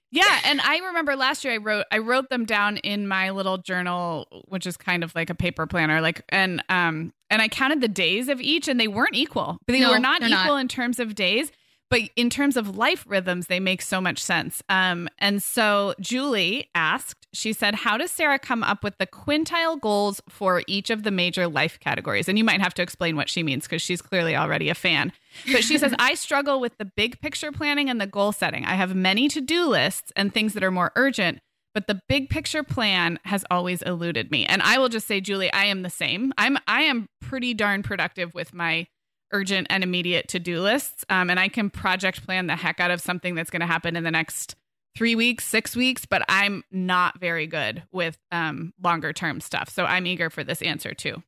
[0.10, 3.58] Yeah, and I remember last year I wrote I wrote them down in my little
[3.58, 7.82] journal, which is kind of like a paper planner, like and um and I counted
[7.82, 9.58] the days of each, and they weren't equal.
[9.67, 10.62] They no, were not equal not.
[10.62, 11.52] in terms of days
[11.89, 14.62] but in terms of life rhythms, they make so much sense.
[14.67, 19.80] Um, and so Julie asked, she said, How does Sarah come up with the quintile
[19.80, 22.28] goals for each of the major life categories?
[22.28, 25.13] And you might have to explain what she means because she's clearly already a fan.
[25.52, 28.65] But she says, I struggle with the big picture planning and the goal setting.
[28.65, 31.39] I have many to do lists and things that are more urgent.
[31.73, 34.45] But the big picture plan has always eluded me.
[34.45, 36.34] And I will just say, Julie, I am the same.
[36.38, 38.88] I'm I am pretty darn productive with my
[39.32, 41.06] urgent and immediate to do lists.
[41.10, 43.96] Um, and I can project plan the heck out of something that's going to happen
[43.96, 44.56] in the next
[44.96, 49.70] three weeks, six weeks, but I'm not very good with um, longer term stuff.
[49.70, 51.22] So I'm eager for this answer too.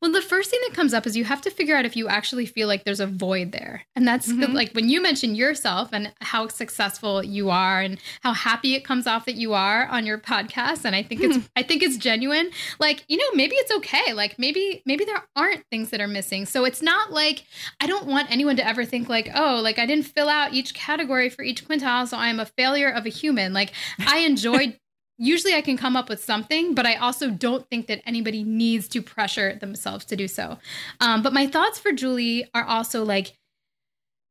[0.00, 2.08] Well, the first thing that comes up is you have to figure out if you
[2.08, 3.84] actually feel like there's a void there.
[3.96, 4.52] And that's mm-hmm.
[4.52, 9.06] like when you mention yourself and how successful you are and how happy it comes
[9.06, 12.50] off that you are on your podcast and I think it's I think it's genuine.
[12.78, 14.12] Like, you know, maybe it's okay.
[14.12, 16.46] Like maybe maybe there aren't things that are missing.
[16.46, 17.44] So it's not like
[17.80, 20.74] I don't want anyone to ever think like, "Oh, like I didn't fill out each
[20.74, 23.72] category for each quintile, so I am a failure of a human." Like
[24.06, 24.78] I enjoyed
[25.18, 28.88] usually I can come up with something, but I also don't think that anybody needs
[28.88, 30.58] to pressure themselves to do so.
[31.00, 33.36] Um, but my thoughts for Julie are also like,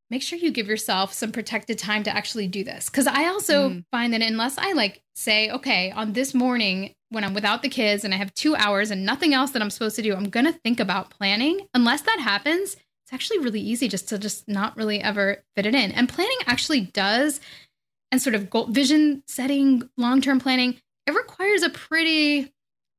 [0.09, 2.89] make sure you give yourself some protected time to actually do this.
[2.89, 3.85] Cause I also mm.
[3.91, 8.03] find that unless I like say, okay, on this morning when I'm without the kids
[8.03, 10.45] and I have two hours and nothing else that I'm supposed to do, I'm going
[10.45, 11.67] to think about planning.
[11.73, 15.75] Unless that happens, it's actually really easy just to just not really ever fit it
[15.75, 15.91] in.
[15.91, 17.39] And planning actually does
[18.11, 22.53] and sort of goal, vision setting, long term planning, it requires a pretty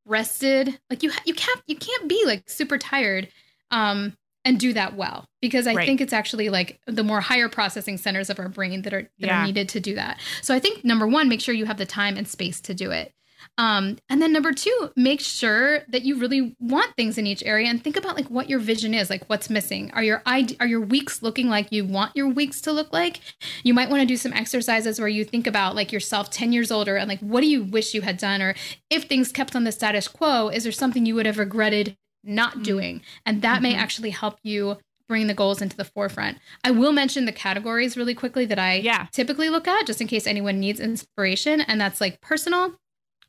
[0.04, 0.78] rested.
[0.90, 3.28] Like you, you can't you can't be like super tired.
[3.70, 5.86] Um, and do that well because I right.
[5.86, 9.26] think it's actually like the more higher processing centers of our brain that are that
[9.26, 9.42] yeah.
[9.42, 10.18] are needed to do that.
[10.42, 12.90] So I think number one, make sure you have the time and space to do
[12.90, 13.12] it.
[13.58, 17.68] Um, and then number two, make sure that you really want things in each area
[17.68, 19.90] and think about like what your vision is, like what's missing.
[19.92, 23.20] Are your are your weeks looking like you want your weeks to look like?
[23.62, 26.70] You might want to do some exercises where you think about like yourself 10 years
[26.70, 28.42] older and like what do you wish you had done?
[28.42, 28.54] Or
[28.90, 32.52] if things kept on the status quo, is there something you would have regretted not
[32.52, 32.62] mm-hmm.
[32.62, 33.02] doing?
[33.26, 33.62] And that mm-hmm.
[33.64, 34.78] may actually help you
[35.12, 36.38] bring the goals into the forefront.
[36.64, 39.08] I will mention the categories really quickly that I yeah.
[39.12, 41.60] typically look at just in case anyone needs inspiration.
[41.60, 42.76] And that's like personal,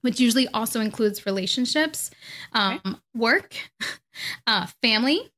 [0.04, 2.12] which usually also includes relationships,
[2.54, 2.99] um, okay.
[3.16, 3.56] work,
[4.47, 5.32] uh, family,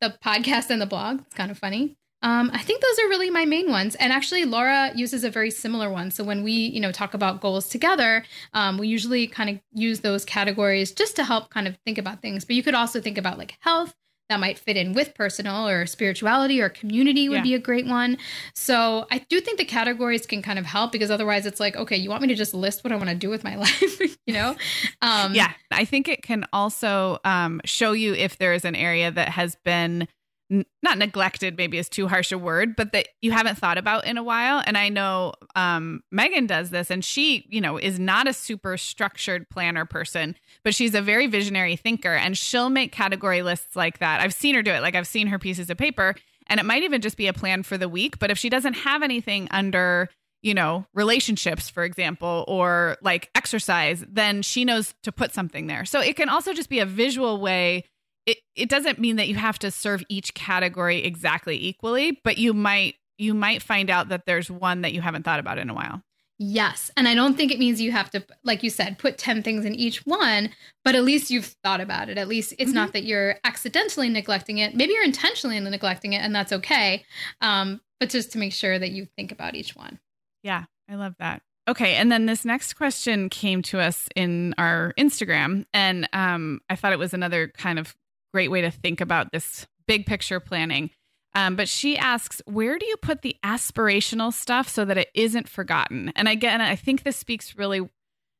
[0.00, 1.20] the podcast and the blog.
[1.20, 1.96] It's kind of funny.
[2.20, 3.94] Um, I think those are really my main ones.
[3.94, 6.10] And actually, Laura uses a very similar one.
[6.10, 10.00] So when we, you know, talk about goals together, um, we usually kind of use
[10.00, 12.44] those categories just to help kind of think about things.
[12.44, 13.94] But you could also think about like health,
[14.28, 17.42] that might fit in with personal or spirituality or community would yeah.
[17.42, 18.18] be a great one.
[18.54, 21.96] So I do think the categories can kind of help because otherwise it's like, okay,
[21.96, 24.34] you want me to just list what I want to do with my life, you
[24.34, 24.54] know?
[25.00, 29.10] Um, yeah, I think it can also um, show you if there is an area
[29.10, 30.06] that has been
[30.50, 34.16] not neglected maybe is too harsh a word but that you haven't thought about in
[34.16, 34.62] a while.
[34.66, 38.76] And i know um, megan does this and she you know is not a super
[38.76, 40.34] structured planner person
[40.64, 44.20] but she's a very visionary thinker and she'll make category lists like that.
[44.20, 44.82] I've seen her do it.
[44.82, 46.14] Like i've seen her pieces of paper
[46.46, 48.18] and it might even just be a plan for the week.
[48.18, 50.08] But if she doesn't have anything under
[50.40, 55.84] you know relationships for example or like exercise then she knows to put something there.
[55.84, 57.84] So it can also just be a visual way
[58.28, 62.52] it, it doesn't mean that you have to serve each category exactly equally, but you
[62.52, 65.74] might you might find out that there's one that you haven't thought about in a
[65.74, 66.02] while.
[66.38, 66.88] Yes.
[66.96, 69.64] And I don't think it means you have to, like you said, put 10 things
[69.64, 70.50] in each one,
[70.84, 72.16] but at least you've thought about it.
[72.16, 72.76] At least it's mm-hmm.
[72.76, 74.76] not that you're accidentally neglecting it.
[74.76, 77.04] Maybe you're intentionally neglecting it, and that's okay.
[77.40, 79.98] Um, but just to make sure that you think about each one.
[80.44, 81.42] Yeah, I love that.
[81.66, 81.96] Okay.
[81.96, 86.92] And then this next question came to us in our Instagram, and um, I thought
[86.92, 87.96] it was another kind of
[88.32, 90.90] great way to think about this big picture planning.
[91.34, 95.48] Um, but she asks, where do you put the aspirational stuff so that it isn't
[95.48, 96.12] forgotten?
[96.16, 97.88] And again, I think this speaks really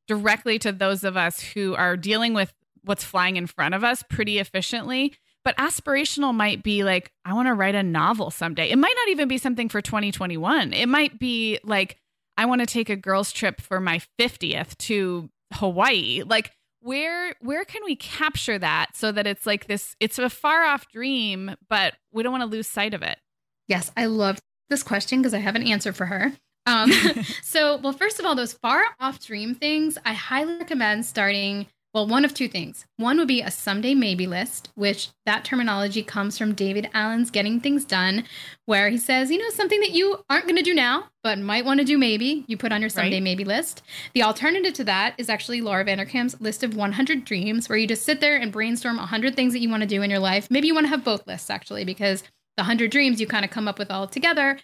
[0.06, 2.52] directly to those of us who are dealing with
[2.84, 5.14] what's flying in front of us pretty efficiently.
[5.44, 8.70] But aspirational might be like, I want to write a novel someday.
[8.70, 10.72] It might not even be something for 2021.
[10.72, 11.98] It might be like,
[12.36, 16.22] I want to take a girls' trip for my 50th to Hawaii.
[16.24, 20.64] Like, where where can we capture that so that it's like this it's a far
[20.64, 23.18] off dream but we don't want to lose sight of it?
[23.66, 24.38] Yes i love
[24.70, 26.32] this question because i have an answer for her.
[26.66, 26.92] Um,
[27.42, 32.06] so well first of all those far off dream things i highly recommend starting well,
[32.06, 32.84] one of two things.
[32.96, 37.60] One would be a someday maybe list, which that terminology comes from David Allen's Getting
[37.60, 38.24] Things Done,
[38.66, 41.64] where he says, you know, something that you aren't going to do now, but might
[41.64, 43.22] want to do maybe, you put on your someday right.
[43.22, 43.82] maybe list.
[44.12, 48.04] The alternative to that is actually Laura Vanderkam's list of 100 dreams, where you just
[48.04, 50.50] sit there and brainstorm 100 things that you want to do in your life.
[50.50, 52.22] Maybe you want to have both lists, actually, because
[52.58, 54.58] the 100 dreams you kind of come up with all together.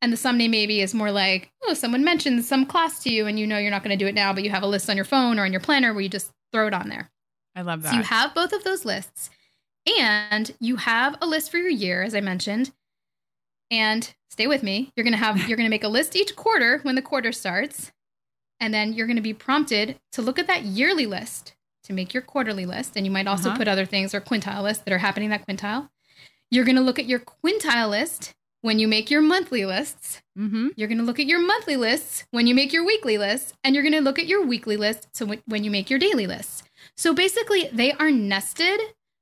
[0.00, 3.36] And the someday maybe is more like, oh, someone mentions some class to you and
[3.36, 4.94] you know you're not going to do it now, but you have a list on
[4.94, 7.10] your phone or in your planner where you just throw it on there.
[7.54, 7.90] I love that.
[7.90, 9.30] So you have both of those lists
[9.98, 12.72] and you have a list for your year, as I mentioned.
[13.70, 14.92] And stay with me.
[14.96, 17.32] You're going to have, you're going to make a list each quarter when the quarter
[17.32, 17.92] starts.
[18.60, 22.12] And then you're going to be prompted to look at that yearly list to make
[22.12, 22.96] your quarterly list.
[22.96, 23.58] And you might also uh-huh.
[23.58, 25.90] put other things or quintile lists that are happening that quintile.
[26.50, 30.20] You're going to look at your quintile list when you make your monthly lists.
[30.38, 30.68] Mm-hmm.
[30.76, 33.74] You're going to look at your monthly lists when you make your weekly lists, and
[33.74, 36.26] you're going to look at your weekly lists so w- when you make your daily
[36.26, 36.62] lists.
[36.96, 38.80] So basically, they are nested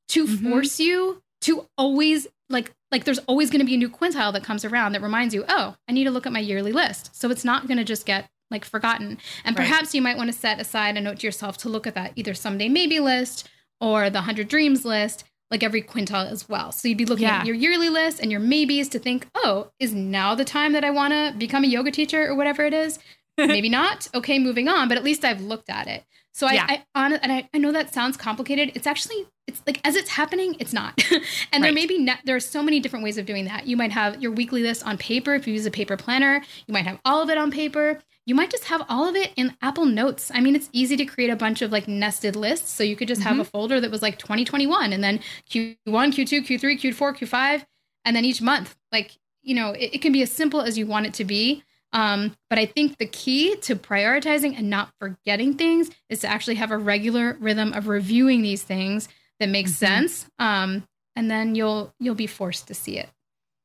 [0.08, 0.50] to mm-hmm.
[0.50, 4.44] force you to always like like there's always going to be a new quintile that
[4.44, 7.14] comes around that reminds you, oh, I need to look at my yearly list.
[7.14, 9.18] So it's not going to just get like forgotten.
[9.44, 9.66] And right.
[9.66, 12.12] perhaps you might want to set aside a note to yourself to look at that
[12.14, 13.48] either someday maybe list
[13.80, 16.72] or the 100 dreams list like every quintile as well.
[16.72, 17.38] So you'd be looking yeah.
[17.38, 20.84] at your yearly list and your maybes to think, oh, is now the time that
[20.84, 22.98] I want to become a yoga teacher or whatever it is?
[23.38, 24.08] Maybe not.
[24.14, 24.88] Okay, moving on.
[24.88, 26.04] But at least I've looked at it.
[26.32, 26.66] So yeah.
[26.68, 28.72] I, I and I, I know that sounds complicated.
[28.74, 31.02] It's actually it's like as it's happening, it's not.
[31.10, 31.22] and
[31.52, 31.62] right.
[31.62, 33.66] there may be ne- there are so many different ways of doing that.
[33.66, 36.42] You might have your weekly list on paper if you use a paper planner.
[36.66, 39.32] You might have all of it on paper you might just have all of it
[39.36, 40.32] in Apple Notes.
[40.34, 42.70] I mean, it's easy to create a bunch of like nested lists.
[42.70, 43.30] So you could just mm-hmm.
[43.30, 47.64] have a folder that was like 2021 and then Q1, Q2, Q3, Q4, Q5,
[48.04, 48.76] and then each month.
[48.90, 49.12] Like,
[49.42, 51.62] you know, it, it can be as simple as you want it to be.
[51.92, 56.56] Um, but I think the key to prioritizing and not forgetting things is to actually
[56.56, 59.08] have a regular rhythm of reviewing these things
[59.38, 59.86] that makes mm-hmm.
[59.86, 60.26] sense.
[60.40, 63.08] Um, and then you'll you'll be forced to see it.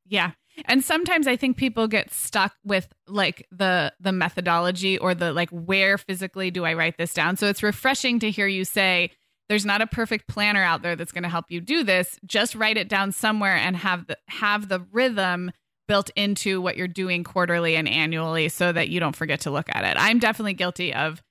[0.07, 0.31] Yeah.
[0.65, 5.49] And sometimes I think people get stuck with like the the methodology or the like
[5.49, 7.37] where physically do I write this down?
[7.37, 9.11] So it's refreshing to hear you say
[9.49, 12.17] there's not a perfect planner out there that's going to help you do this.
[12.25, 15.51] Just write it down somewhere and have the have the rhythm
[15.89, 19.67] built into what you're doing quarterly and annually so that you don't forget to look
[19.73, 19.97] at it.
[19.99, 21.21] I'm definitely guilty of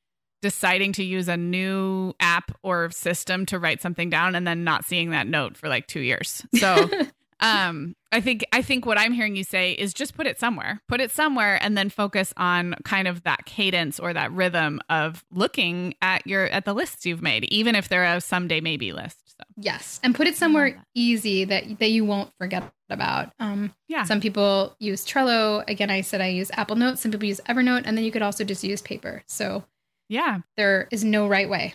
[0.42, 4.84] deciding to use a new app or system to write something down and then not
[4.84, 6.44] seeing that note for like 2 years.
[6.56, 6.90] So
[7.40, 10.82] um I think I think what I'm hearing you say is just put it somewhere.
[10.88, 15.24] Put it somewhere and then focus on kind of that cadence or that rhythm of
[15.30, 19.36] looking at your at the lists you've made, even if they're a someday maybe list.
[19.38, 20.00] So Yes.
[20.02, 23.32] And put it somewhere easy that that you won't forget about.
[23.38, 24.04] Um yeah.
[24.04, 25.64] some people use Trello.
[25.68, 28.22] Again, I said I use Apple Notes, some people use Evernote, and then you could
[28.22, 29.22] also just use paper.
[29.28, 29.64] So
[30.08, 30.38] yeah.
[30.56, 31.74] there is no right way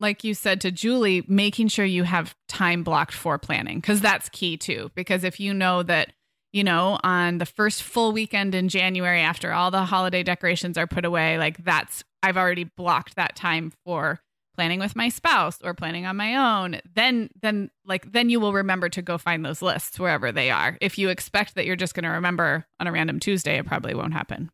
[0.00, 4.28] like you said to Julie, making sure you have time blocked for planning because that's
[4.30, 4.90] key too.
[4.94, 6.12] Because if you know that,
[6.52, 10.86] you know, on the first full weekend in January after all the holiday decorations are
[10.86, 14.20] put away, like that's, I've already blocked that time for
[14.54, 18.52] planning with my spouse or planning on my own then then like then you will
[18.52, 21.94] remember to go find those lists wherever they are if you expect that you're just
[21.94, 24.50] going to remember on a random tuesday it probably won't happen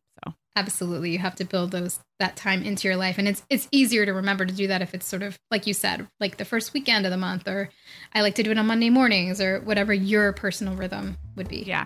[0.57, 4.07] absolutely you have to build those that time into your life and it's it's easier
[4.07, 6.73] to remember to do that if it's sort of like you said like the first
[6.73, 7.69] weekend of the month or
[8.15, 11.59] i like to do it on monday mornings or whatever your personal rhythm would be
[11.59, 11.85] yeah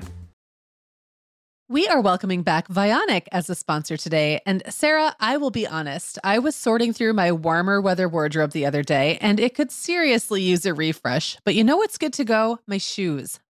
[1.67, 4.41] we are welcoming back Vionic as a sponsor today.
[4.45, 8.65] And Sarah, I will be honest, I was sorting through my warmer weather wardrobe the
[8.65, 11.38] other day and it could seriously use a refresh.
[11.45, 12.59] But you know what's good to go?
[12.67, 13.39] My shoes.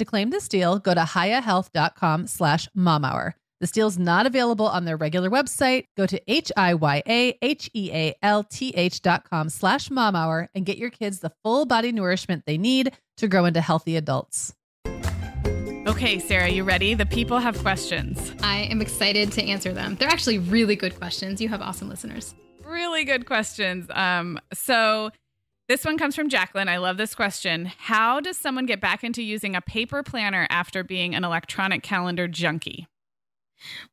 [0.00, 3.34] To claim this deal, go to hiyahealth.com slash momhour.
[3.60, 5.88] This deal is not available on their regular website.
[5.94, 6.62] Go to H-I-Y-A-H-E-A-L-T-H
[9.02, 13.28] dot com slash momhour and get your kids the full body nourishment they need to
[13.28, 14.54] grow into healthy adults.
[15.86, 16.94] Okay, Sarah, you ready?
[16.94, 18.32] The people have questions.
[18.42, 19.96] I am excited to answer them.
[19.96, 21.42] They're actually really good questions.
[21.42, 22.34] You have awesome listeners.
[22.64, 23.86] Really good questions.
[23.90, 25.10] Um, so
[25.70, 26.68] this one comes from Jacqueline.
[26.68, 27.66] I love this question.
[27.66, 32.26] How does someone get back into using a paper planner after being an electronic calendar
[32.26, 32.88] junkie?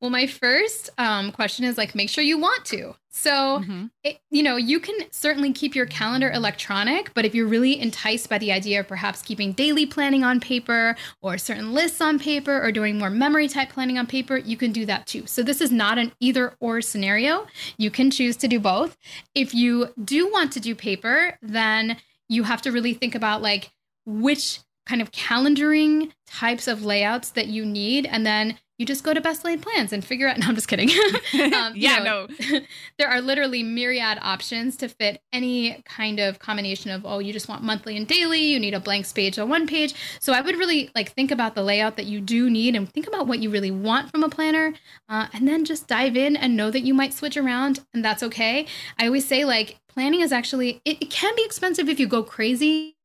[0.01, 2.95] Well, my first um, question is like, make sure you want to.
[3.09, 3.85] So, mm-hmm.
[4.03, 8.29] it, you know, you can certainly keep your calendar electronic, but if you're really enticed
[8.29, 12.61] by the idea of perhaps keeping daily planning on paper or certain lists on paper
[12.61, 15.25] or doing more memory type planning on paper, you can do that too.
[15.25, 17.47] So, this is not an either or scenario.
[17.77, 18.95] You can choose to do both.
[19.33, 21.97] If you do want to do paper, then
[22.29, 23.71] you have to really think about like
[24.05, 29.13] which kind of calendaring types of layouts that you need and then you just go
[29.13, 30.37] to Best Laid Plans and figure out.
[30.47, 30.89] No, I'm just kidding.
[31.53, 32.59] um, yeah, know, no.
[32.99, 37.49] there are literally myriad options to fit any kind of combination of, oh, you just
[37.49, 39.95] want monthly and daily, you need a blank space on one page.
[40.19, 43.07] So I would really like think about the layout that you do need and think
[43.07, 44.73] about what you really want from a planner.
[45.09, 48.21] Uh, and then just dive in and know that you might switch around and that's
[48.21, 48.67] okay.
[48.99, 52.21] I always say, like, planning is actually, it, it can be expensive if you go
[52.21, 52.95] crazy,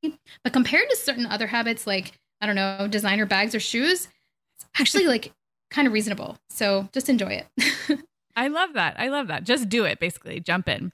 [0.44, 2.12] but compared to certain other habits like,
[2.42, 4.08] I don't know, designer bags or shoes,
[4.56, 5.32] it's actually like
[5.72, 6.38] kind of reasonable.
[6.48, 7.98] So just enjoy it.
[8.36, 8.98] I love that.
[8.98, 9.44] I love that.
[9.44, 10.40] Just do it, basically.
[10.40, 10.92] Jump in.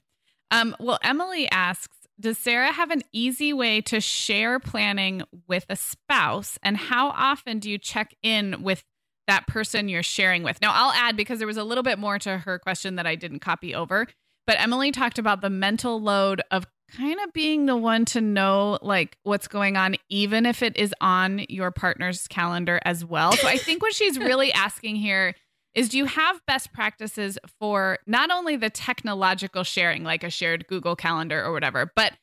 [0.51, 5.75] Um, well, Emily asks Does Sarah have an easy way to share planning with a
[5.75, 6.57] spouse?
[6.63, 8.83] And how often do you check in with
[9.27, 10.59] that person you're sharing with?
[10.61, 13.15] Now, I'll add because there was a little bit more to her question that I
[13.15, 14.07] didn't copy over.
[14.47, 16.65] But Emily talked about the mental load of
[16.95, 20.93] kind of being the one to know like what's going on even if it is
[21.01, 23.33] on your partner's calendar as well.
[23.33, 25.35] So I think what she's really asking here
[25.75, 30.67] is do you have best practices for not only the technological sharing like a shared
[30.67, 32.13] Google calendar or whatever, but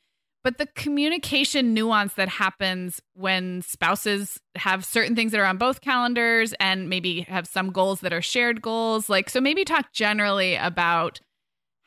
[0.46, 5.80] but the communication nuance that happens when spouses have certain things that are on both
[5.80, 10.54] calendars and maybe have some goals that are shared goals like so maybe talk generally
[10.54, 11.20] about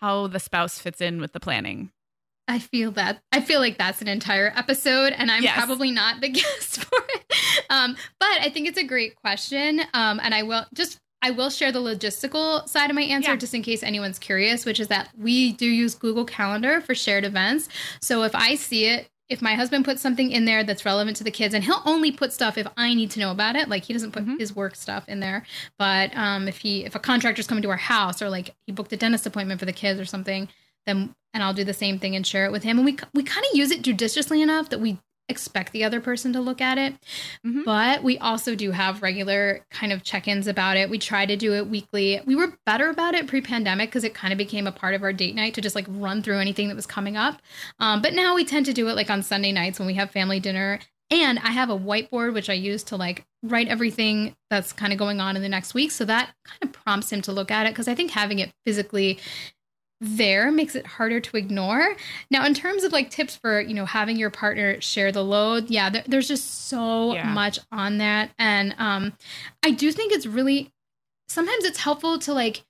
[0.01, 1.91] how the spouse fits in with the planning
[2.49, 5.55] I feel that I feel like that's an entire episode, and I'm yes.
[5.55, 7.33] probably not the guest for it.
[7.69, 11.51] Um, but I think it's a great question, um, and I will just I will
[11.51, 13.37] share the logistical side of my answer yeah.
[13.37, 17.23] just in case anyone's curious, which is that we do use Google Calendar for shared
[17.23, 17.69] events.
[18.01, 21.23] So if I see it, if my husband puts something in there that's relevant to
[21.23, 23.69] the kids, and he'll only put stuff if I need to know about it.
[23.69, 24.37] Like he doesn't put mm-hmm.
[24.37, 25.45] his work stuff in there.
[25.77, 28.91] But um, if he if a contractor's coming to our house or like he booked
[28.93, 30.49] a dentist appointment for the kids or something,
[30.89, 32.77] then and I'll do the same thing and share it with him.
[32.77, 34.97] And we we kind of use it judiciously enough that we
[35.29, 36.93] expect the other person to look at it.
[37.45, 37.61] Mm-hmm.
[37.63, 40.89] But we also do have regular kind of check-ins about it.
[40.89, 42.19] We try to do it weekly.
[42.25, 45.13] We were better about it pre-pandemic because it kind of became a part of our
[45.13, 47.41] date night to just like run through anything that was coming up.
[47.79, 50.11] Um, but now we tend to do it like on Sunday nights when we have
[50.11, 50.79] family dinner.
[51.11, 54.99] And I have a whiteboard which I use to like write everything that's kind of
[54.99, 55.91] going on in the next week.
[55.91, 58.51] So that kind of prompts him to look at it because I think having it
[58.65, 59.19] physically
[60.01, 61.95] there makes it harder to ignore.
[62.31, 65.69] Now, in terms of like tips for, you know, having your partner share the load,
[65.69, 67.27] yeah, there, there's just so yeah.
[67.33, 68.31] much on that.
[68.39, 69.13] And um,
[69.63, 70.71] I do think it's really,
[71.27, 72.63] sometimes it's helpful to like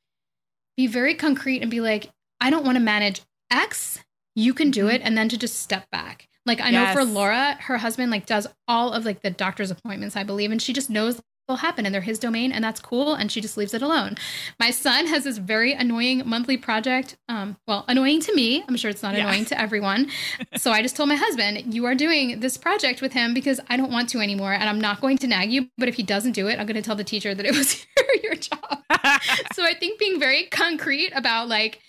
[0.75, 2.09] be very concrete and be like,
[2.41, 3.21] I don't want to manage
[3.51, 3.99] X,
[4.35, 4.95] you can do mm-hmm.
[4.95, 5.01] it.
[5.03, 6.27] And then to just step back.
[6.45, 6.95] Like I yes.
[6.95, 10.51] know for Laura, her husband like does all of like the doctor's appointments, I believe,
[10.51, 11.21] and she just knows
[11.57, 14.15] happen and they're his domain and that's cool and she just leaves it alone.
[14.59, 18.89] My son has this very annoying monthly project um, well annoying to me i'm sure
[18.89, 19.21] it's not yeah.
[19.21, 20.09] annoying to everyone
[20.57, 23.77] so i just told my husband you are doing this project with him because i
[23.77, 26.33] don't want to anymore and i'm not going to nag you but if he doesn't
[26.33, 27.85] do it i'm going to tell the teacher that it was
[28.23, 28.59] your job.
[29.53, 31.79] So i think being very concrete about like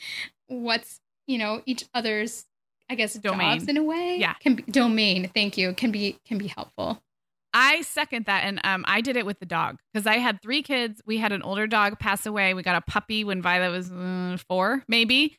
[0.49, 2.47] what's you know each other's
[2.89, 3.59] i guess domain.
[3.59, 4.35] jobs in a way yeah.
[4.35, 7.03] can be domain thank you can be can be helpful
[7.53, 8.45] I second that.
[8.45, 11.03] And um, I did it with the dog because I had three kids.
[11.05, 12.55] We had an older dog pass away.
[12.55, 15.37] We got a puppy when Violet was uh, four, maybe.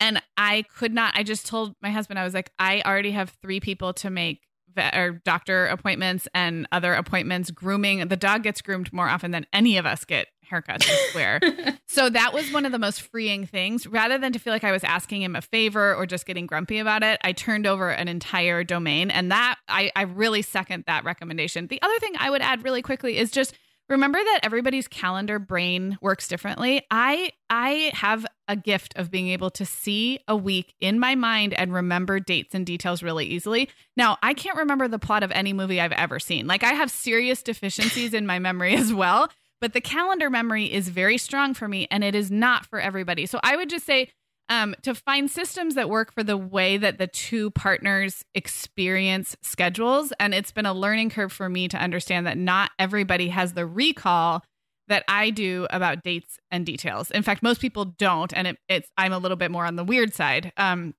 [0.00, 3.30] And I could not, I just told my husband, I was like, I already have
[3.40, 4.40] three people to make
[4.74, 8.06] vet or doctor appointments and other appointments, grooming.
[8.08, 11.40] The dog gets groomed more often than any of us get haircuts, I swear.
[11.88, 13.86] so that was one of the most freeing things.
[13.86, 16.78] Rather than to feel like I was asking him a favor or just getting grumpy
[16.78, 19.10] about it, I turned over an entire domain.
[19.10, 21.66] And that I, I really second that recommendation.
[21.68, 23.54] The other thing I would add really quickly is just
[23.92, 26.82] remember that everybody's calendar brain works differently.
[26.90, 31.54] I I have a gift of being able to see a week in my mind
[31.54, 33.68] and remember dates and details really easily.
[33.96, 36.46] Now, I can't remember the plot of any movie I've ever seen.
[36.46, 39.28] Like I have serious deficiencies in my memory as well.
[39.60, 43.26] But the calendar memory is very strong for me and it is not for everybody.
[43.26, 44.10] So I would just say
[44.48, 50.12] um, to find systems that work for the way that the two partners experience schedules.
[50.20, 53.66] And it's been a learning curve for me to understand that not everybody has the
[53.66, 54.42] recall
[54.88, 57.10] that I do about dates and details.
[57.10, 59.84] In fact, most people don't, and it, it's I'm a little bit more on the
[59.84, 60.52] weird side.
[60.56, 60.94] Um,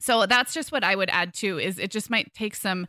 [0.00, 1.58] so that's just what I would add too.
[1.58, 2.86] Is it just might take some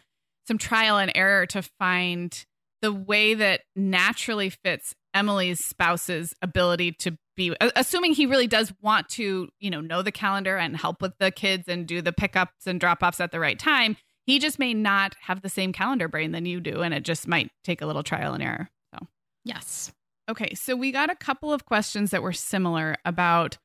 [0.47, 2.45] some trial and error to find
[2.81, 9.09] the way that naturally fits Emily's spouse's ability to be assuming he really does want
[9.09, 12.67] to, you know, know the calendar and help with the kids and do the pickups
[12.67, 13.95] and drop-offs at the right time.
[14.25, 17.27] He just may not have the same calendar brain than you do and it just
[17.27, 18.69] might take a little trial and error.
[18.93, 19.07] So,
[19.45, 19.91] yes.
[20.29, 23.57] Okay, so we got a couple of questions that were similar about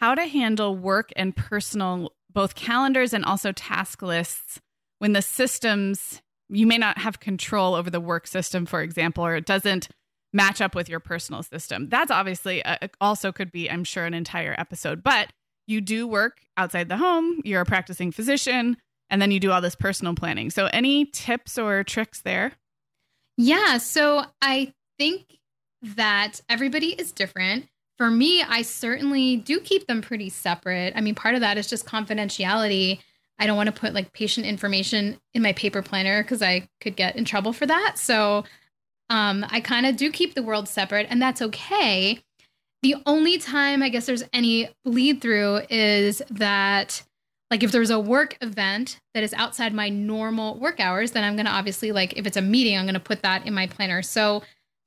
[0.00, 4.60] how to handle work and personal both calendars and also task lists
[4.98, 9.36] when the systems you may not have control over the work system for example or
[9.36, 9.88] it doesn't
[10.34, 11.88] match up with your personal system.
[11.88, 15.32] That's obviously uh, a, also could be, I'm sure, an entire episode, but
[15.66, 18.76] you do work outside the home, you're a practicing physician,
[19.08, 20.50] and then you do all this personal planning.
[20.50, 22.52] So, any tips or tricks there?
[23.38, 23.78] Yeah.
[23.78, 25.38] So, I think
[25.82, 27.68] that everybody is different.
[27.96, 30.94] For me, I certainly do keep them pretty separate.
[30.96, 32.98] I mean, part of that is just confidentiality.
[33.38, 36.96] I don't want to put like patient information in my paper planner because I could
[36.96, 37.98] get in trouble for that.
[37.98, 38.44] So
[39.10, 42.20] um, I kind of do keep the world separate, and that's okay.
[42.82, 47.02] The only time I guess there's any bleed through is that,
[47.50, 51.36] like, if there's a work event that is outside my normal work hours, then I'm
[51.36, 53.66] going to obviously, like, if it's a meeting, I'm going to put that in my
[53.66, 54.02] planner.
[54.02, 54.42] So,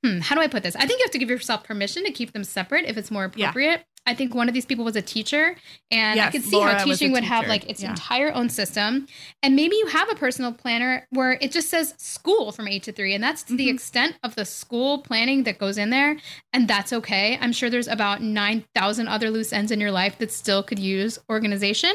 [0.05, 0.76] hmm, how do I put this?
[0.76, 3.26] I think you have to give yourself permission to keep them separate if it's more
[3.26, 3.84] appropriate.
[4.08, 5.58] I think one of these people was a teacher,
[5.91, 7.89] and yes, I could see Laura how teaching would have like its yeah.
[7.89, 9.05] entire own system.
[9.43, 12.93] And maybe you have a personal planner where it just says school from eight to
[12.93, 13.58] three, and that's mm-hmm.
[13.58, 16.16] the extent of the school planning that goes in there,
[16.53, 17.38] and that's okay.
[17.41, 20.80] I'm sure there's about nine thousand other loose ends in your life that still could
[20.80, 21.93] use organization,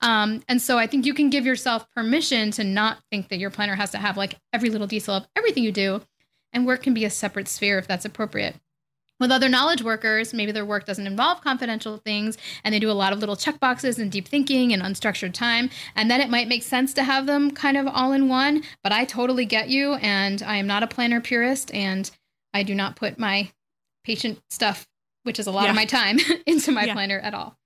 [0.00, 3.50] um, and so I think you can give yourself permission to not think that your
[3.50, 6.02] planner has to have like every little detail of everything you do,
[6.52, 8.56] and work can be a separate sphere if that's appropriate.
[9.22, 12.92] With other knowledge workers, maybe their work doesn't involve confidential things and they do a
[12.92, 15.70] lot of little checkboxes and deep thinking and unstructured time.
[15.94, 18.64] And then it might make sense to have them kind of all in one.
[18.82, 19.94] But I totally get you.
[19.94, 22.10] And I am not a planner purist and
[22.52, 23.52] I do not put my
[24.02, 24.88] patient stuff,
[25.22, 25.70] which is a lot yeah.
[25.70, 26.18] of my time,
[26.48, 26.92] into my yeah.
[26.92, 27.56] planner at all.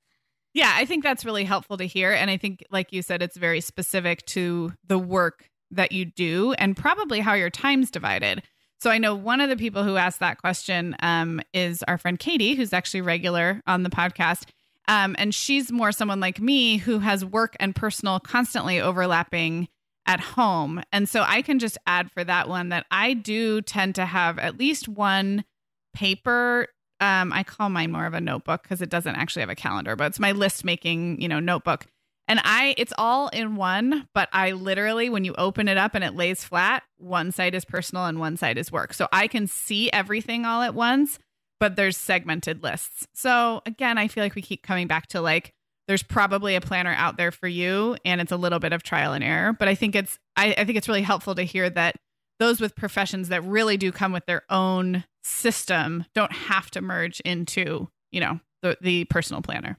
[0.52, 2.12] Yeah, I think that's really helpful to hear.
[2.12, 6.52] And I think, like you said, it's very specific to the work that you do
[6.58, 8.42] and probably how your time's divided.
[8.80, 12.18] So I know one of the people who asked that question um, is our friend
[12.18, 14.44] Katie, who's actually regular on the podcast.
[14.88, 19.68] Um, and she's more someone like me who has work and personal constantly overlapping
[20.06, 20.82] at home.
[20.92, 24.38] And so I can just add for that one that I do tend to have
[24.38, 25.44] at least one
[25.92, 26.68] paper.
[27.00, 29.96] Um, I call mine more of a notebook because it doesn't actually have a calendar,
[29.96, 31.86] but it's my list making, you know, notebook
[32.28, 36.02] and I, it's all in one, but I literally, when you open it up and
[36.02, 38.94] it lays flat, one side is personal and one side is work.
[38.94, 41.18] So I can see everything all at once,
[41.60, 43.06] but there's segmented lists.
[43.14, 45.52] So again, I feel like we keep coming back to like,
[45.86, 49.12] there's probably a planner out there for you and it's a little bit of trial
[49.12, 49.52] and error.
[49.52, 51.94] But I think it's, I, I think it's really helpful to hear that
[52.40, 57.20] those with professions that really do come with their own system don't have to merge
[57.20, 59.78] into, you know, the, the personal planner.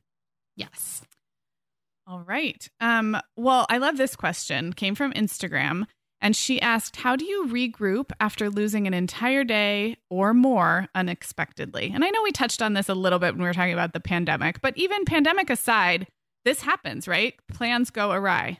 [0.56, 1.02] Yes.
[2.10, 2.68] All right.
[2.80, 4.72] Um, well, I love this question.
[4.72, 5.86] Came from Instagram.
[6.22, 11.91] And she asked, How do you regroup after losing an entire day or more unexpectedly?
[11.93, 13.93] And I know we touched on this a little bit when we were talking about
[13.93, 16.08] the pandemic, but even pandemic aside,
[16.45, 17.36] this happens, right?
[17.53, 18.60] Plans go awry.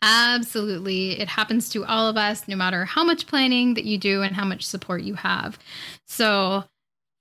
[0.00, 1.20] Absolutely.
[1.20, 4.34] It happens to all of us, no matter how much planning that you do and
[4.34, 5.58] how much support you have.
[6.06, 6.64] So,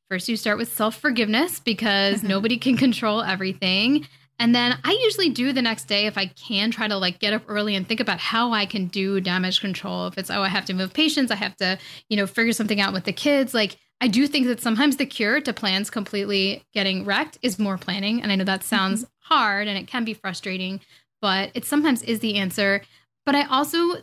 [0.09, 4.07] first, you start with self forgiveness because nobody can control everything.
[4.39, 7.33] And then I usually do the next day if I can try to like get
[7.33, 10.07] up early and think about how I can do damage control.
[10.07, 11.77] If it's, oh, I have to move patients, I have to,
[12.09, 13.53] you know, figure something out with the kids.
[13.53, 17.77] Like I do think that sometimes the cure to plans completely getting wrecked is more
[17.77, 18.21] planning.
[18.21, 19.33] And I know that sounds mm-hmm.
[19.33, 20.81] hard and it can be frustrating,
[21.21, 22.81] but it sometimes is the answer.
[23.27, 23.97] But I also,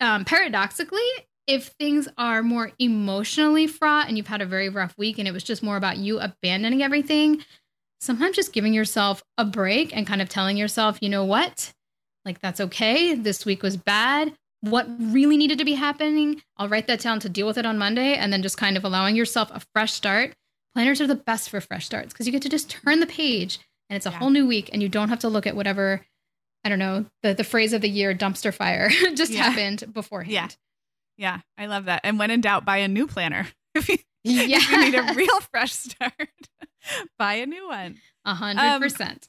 [0.00, 1.06] um, paradoxically,
[1.46, 5.32] if things are more emotionally fraught and you've had a very rough week and it
[5.32, 7.44] was just more about you abandoning everything,
[8.00, 11.72] sometimes just giving yourself a break and kind of telling yourself, you know what?
[12.24, 13.14] Like, that's okay.
[13.14, 14.34] This week was bad.
[14.60, 16.42] What really needed to be happening?
[16.56, 18.84] I'll write that down to deal with it on Monday and then just kind of
[18.84, 20.34] allowing yourself a fresh start.
[20.74, 23.60] Planners are the best for fresh starts because you get to just turn the page
[23.88, 24.18] and it's a yeah.
[24.18, 26.04] whole new week and you don't have to look at whatever,
[26.64, 29.44] I don't know, the, the phrase of the year, dumpster fire, just yeah.
[29.44, 30.32] happened beforehand.
[30.32, 30.48] Yeah.
[31.16, 31.40] Yeah.
[31.56, 32.00] I love that.
[32.04, 33.46] And when in doubt, buy a new planner.
[33.74, 34.58] if you, yeah.
[34.58, 36.12] if you need a real fresh start.
[37.18, 37.96] Buy a new one.
[38.24, 39.28] A hundred um, percent.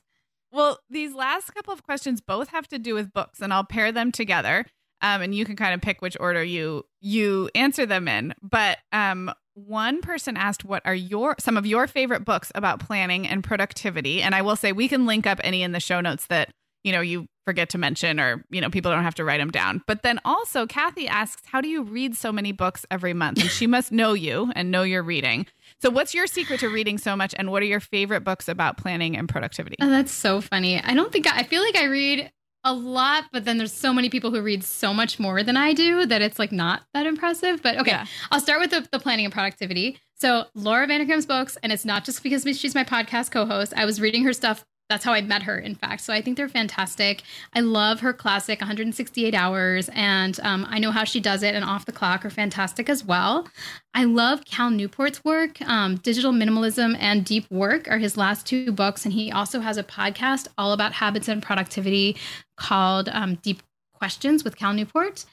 [0.52, 3.92] Well, these last couple of questions both have to do with books, and I'll pair
[3.92, 4.66] them together.
[5.02, 8.34] Um, and you can kind of pick which order you you answer them in.
[8.42, 13.28] But um, one person asked, "What are your some of your favorite books about planning
[13.28, 16.28] and productivity?" And I will say we can link up any in the show notes
[16.28, 16.54] that
[16.88, 19.52] you know you forget to mention or you know people don't have to write them
[19.52, 19.82] down.
[19.88, 23.40] But then also kathy asks how do you read so many books every month?
[23.42, 25.46] And she must know you and know your reading.
[25.82, 28.78] So what's your secret to reading so much and what are your favorite books about
[28.78, 29.76] planning and productivity?
[29.82, 30.82] Oh, that's so funny.
[30.82, 32.32] I don't think I, I feel like i read
[32.64, 35.74] a lot but then there's so many people who read so much more than i
[35.74, 37.62] do that it's like not that impressive.
[37.62, 38.06] But okay yeah.
[38.32, 40.00] i'll start with the, the planning and productivity.
[40.16, 43.74] So laura vanderkam's books and it's not just because she's my podcast co-host.
[43.76, 46.02] I was reading her stuff that's how I met her, in fact.
[46.02, 47.24] So I think they're fantastic.
[47.54, 51.66] I love her classic 168 hours, and um, I know how she does it, and
[51.66, 53.48] off the clock are fantastic as well.
[53.94, 55.62] I love Cal Newport's work.
[55.62, 59.78] Um, Digital Minimalism and Deep Work are his last two books, and he also has
[59.78, 62.16] a podcast all about habits and productivity
[62.56, 63.62] called um, Deep
[63.94, 65.26] Questions with Cal Newport.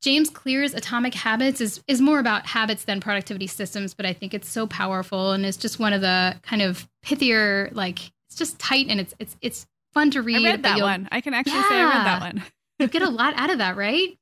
[0.00, 4.32] James Clear's Atomic Habits is is more about habits than productivity systems, but I think
[4.32, 8.86] it's so powerful and it's just one of the kind of pithier, like just tight
[8.88, 10.46] and it's it's it's fun to read.
[10.46, 11.08] I read that one.
[11.10, 11.68] I can actually yeah.
[11.68, 12.44] say I read that one.
[12.78, 14.16] you get a lot out of that, right?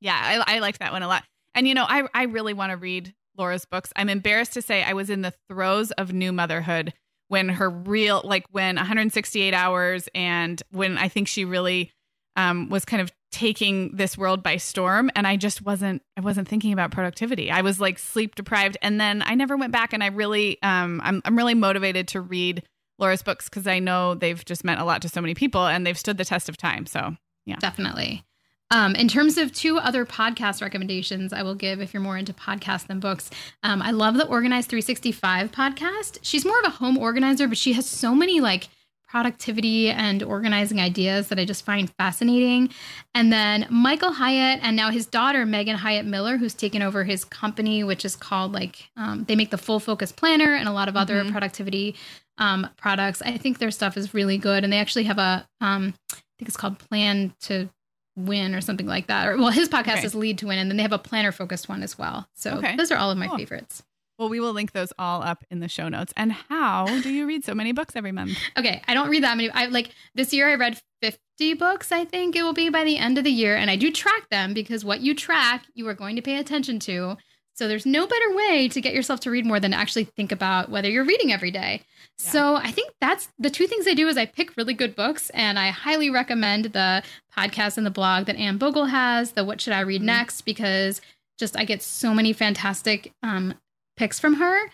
[0.00, 1.24] Yeah, I, I liked that one a lot.
[1.54, 3.92] And you know, I I really want to read Laura's books.
[3.96, 6.92] I'm embarrassed to say I was in the throes of new motherhood
[7.28, 11.92] when her real like when 168 hours and when I think she really
[12.36, 16.48] um, was kind of taking this world by storm and i just wasn't i wasn't
[16.48, 20.02] thinking about productivity i was like sleep deprived and then i never went back and
[20.02, 22.62] i really um i'm, I'm really motivated to read
[22.98, 25.86] laura's books because i know they've just meant a lot to so many people and
[25.86, 27.14] they've stood the test of time so
[27.46, 28.24] yeah definitely
[28.70, 32.34] um, in terms of two other podcast recommendations, I will give if you're more into
[32.34, 33.30] podcasts than books.
[33.62, 36.18] Um, I love the Organized 365 podcast.
[36.20, 38.68] She's more of a home organizer, but she has so many like
[39.08, 42.68] productivity and organizing ideas that I just find fascinating.
[43.14, 47.24] And then Michael Hyatt and now his daughter, Megan Hyatt Miller, who's taken over his
[47.24, 50.88] company, which is called like, um, they make the Full Focus Planner and a lot
[50.88, 51.32] of other mm-hmm.
[51.32, 51.96] productivity
[52.38, 53.20] um, products.
[53.22, 54.64] I think their stuff is really good.
[54.64, 57.68] And they actually have a, um, I think it's called Plan to
[58.16, 59.28] Win or something like that.
[59.28, 60.06] Or well, his podcast okay.
[60.06, 62.28] is Lead to Win, and then they have a planner focused one as well.
[62.34, 62.76] So okay.
[62.76, 63.38] those are all of my cool.
[63.38, 63.82] favorites.
[64.18, 66.12] Well, we will link those all up in the show notes.
[66.16, 68.36] And how do you read so many books every month?
[68.58, 69.50] Okay, I don't read that many.
[69.50, 72.98] I like this year I read 50 books, I think it will be by the
[72.98, 75.94] end of the year, and I do track them because what you track, you are
[75.94, 77.16] going to pay attention to.
[77.58, 80.30] So there's no better way to get yourself to read more than to actually think
[80.30, 81.82] about whether you're reading every day.
[82.22, 82.30] Yeah.
[82.30, 85.28] So I think that's the two things I do is I pick really good books
[85.30, 87.02] and I highly recommend the
[87.36, 90.06] podcast and the blog that Anne Bogel has, the What Should I Read mm-hmm.
[90.06, 91.00] Next, because
[91.36, 93.54] just I get so many fantastic um,
[93.96, 94.70] picks from her.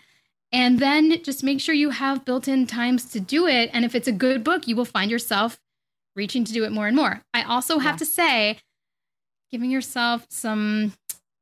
[0.51, 3.71] And then just make sure you have built in times to do it.
[3.73, 5.59] And if it's a good book, you will find yourself
[6.15, 7.23] reaching to do it more and more.
[7.33, 7.97] I also have yeah.
[7.97, 8.57] to say,
[9.51, 10.93] giving yourself some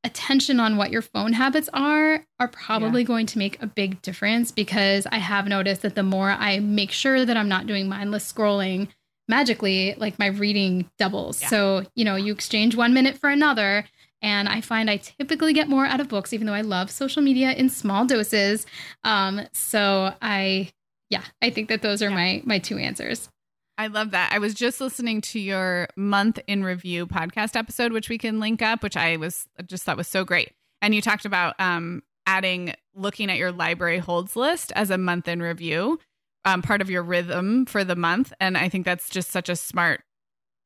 [0.04, 3.08] attention on what your phone habits are are probably yeah.
[3.08, 6.92] going to make a big difference because I have noticed that the more I make
[6.92, 8.90] sure that I'm not doing mindless scrolling,
[9.28, 11.42] magically, like my reading doubles.
[11.42, 11.48] Yeah.
[11.48, 13.86] So, you know, you exchange one minute for another.
[14.22, 17.22] And I find I typically get more out of books, even though I love social
[17.22, 18.66] media in small doses.
[19.04, 20.72] Um, so I,
[21.10, 22.16] yeah, I think that those are yeah.
[22.16, 23.30] my my two answers.
[23.78, 24.32] I love that.
[24.32, 28.62] I was just listening to your month in review podcast episode, which we can link
[28.62, 30.52] up, which I was just thought was so great.
[30.82, 35.28] And you talked about um, adding looking at your library holds list as a month
[35.28, 36.00] in review,
[36.46, 38.32] um, part of your rhythm for the month.
[38.40, 40.02] And I think that's just such a smart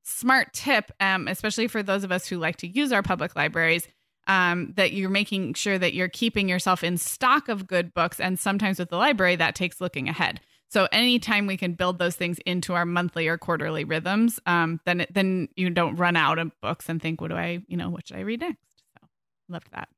[0.03, 3.87] smart tip, um, especially for those of us who like to use our public libraries,
[4.27, 8.19] um, that you're making sure that you're keeping yourself in stock of good books.
[8.19, 10.39] And sometimes with the library, that takes looking ahead.
[10.69, 15.05] So anytime we can build those things into our monthly or quarterly rhythms, um, then
[15.09, 18.07] then you don't run out of books and think, what do I, you know, what
[18.07, 18.59] should I read next?
[18.93, 19.07] So
[19.49, 19.89] loved that.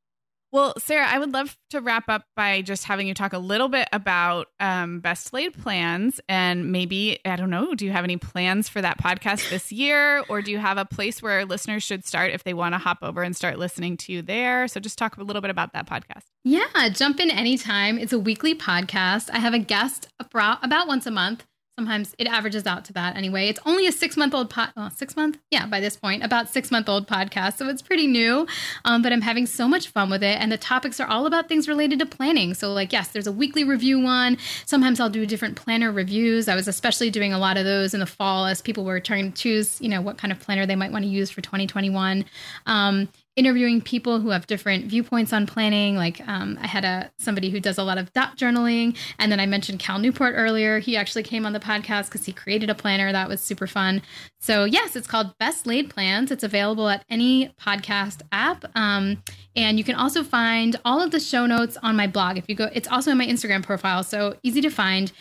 [0.51, 3.69] Well, Sarah, I would love to wrap up by just having you talk a little
[3.69, 8.17] bit about um, best laid plans and maybe, I don't know, do you have any
[8.17, 10.23] plans for that podcast this year?
[10.27, 12.99] Or do you have a place where listeners should start if they want to hop
[13.03, 14.67] over and start listening to you there?
[14.67, 16.23] So just talk a little bit about that podcast.
[16.43, 17.99] Yeah, jump in anytime.
[17.99, 19.29] It's a weekly podcast.
[19.31, 21.45] I have a guest about once a month
[21.79, 23.47] sometimes it averages out to that anyway.
[23.47, 26.71] It's only a six month old pod, six month, yeah, by this point, about six
[26.71, 28.45] month old podcast, so it's pretty new.
[28.83, 31.47] Um, but I'm having so much fun with it, and the topics are all about
[31.47, 32.53] things related to planning.
[32.53, 34.37] So, like, yes, there's a weekly review one.
[34.65, 36.49] Sometimes I'll do different planner reviews.
[36.49, 39.31] I was especially doing a lot of those in the fall as people were trying
[39.31, 42.25] to choose, you know, what kind of planner they might want to use for 2021.
[42.65, 43.07] Um,
[43.39, 45.95] interviewing people who have different viewpoints on planning.
[45.95, 49.39] Like um, I had a somebody who does a lot of dot journaling, and then
[49.39, 50.79] I mentioned Cal Newport earlier.
[50.79, 54.01] He actually came on the podcast because he created a planner that was super fun.
[54.41, 56.31] So yes, it's called Best Laid Plans.
[56.31, 59.23] It's available at any podcast app, um,
[59.55, 62.37] and you can also find all of the show notes on my blog.
[62.37, 65.13] If you go, it's also in my Instagram profile, so easy to find.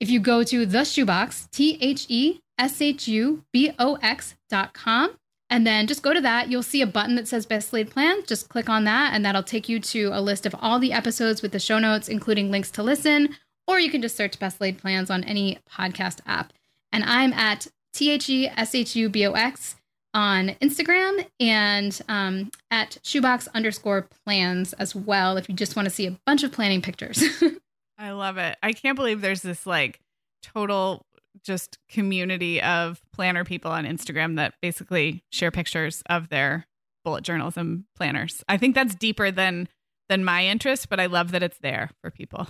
[0.00, 3.98] If you go to the Shu Box, T H E S H U B O
[4.02, 5.12] X dot com,
[5.50, 6.48] and then just go to that.
[6.48, 8.26] You'll see a button that says Best Laid Plans.
[8.26, 11.42] Just click on that, and that'll take you to a list of all the episodes
[11.42, 13.36] with the show notes, including links to listen.
[13.66, 16.52] Or you can just search Best Laid Plans on any podcast app.
[16.92, 19.76] And I'm at T H E S H U B O X
[20.14, 25.94] on Instagram and um, at shubox underscore plans as well if you just want to
[25.94, 27.22] see a bunch of planning pictures.
[27.98, 28.56] I love it.
[28.62, 30.00] I can't believe there's this like
[30.42, 31.04] total
[31.42, 36.66] just community of planner people on Instagram that basically share pictures of their
[37.04, 38.44] bullet journals and planners.
[38.48, 39.68] I think that's deeper than
[40.08, 42.48] than my interest, but I love that it's there for people.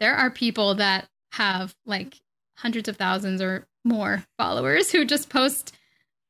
[0.00, 2.16] There are people that have like
[2.56, 5.76] hundreds of thousands or more followers who just post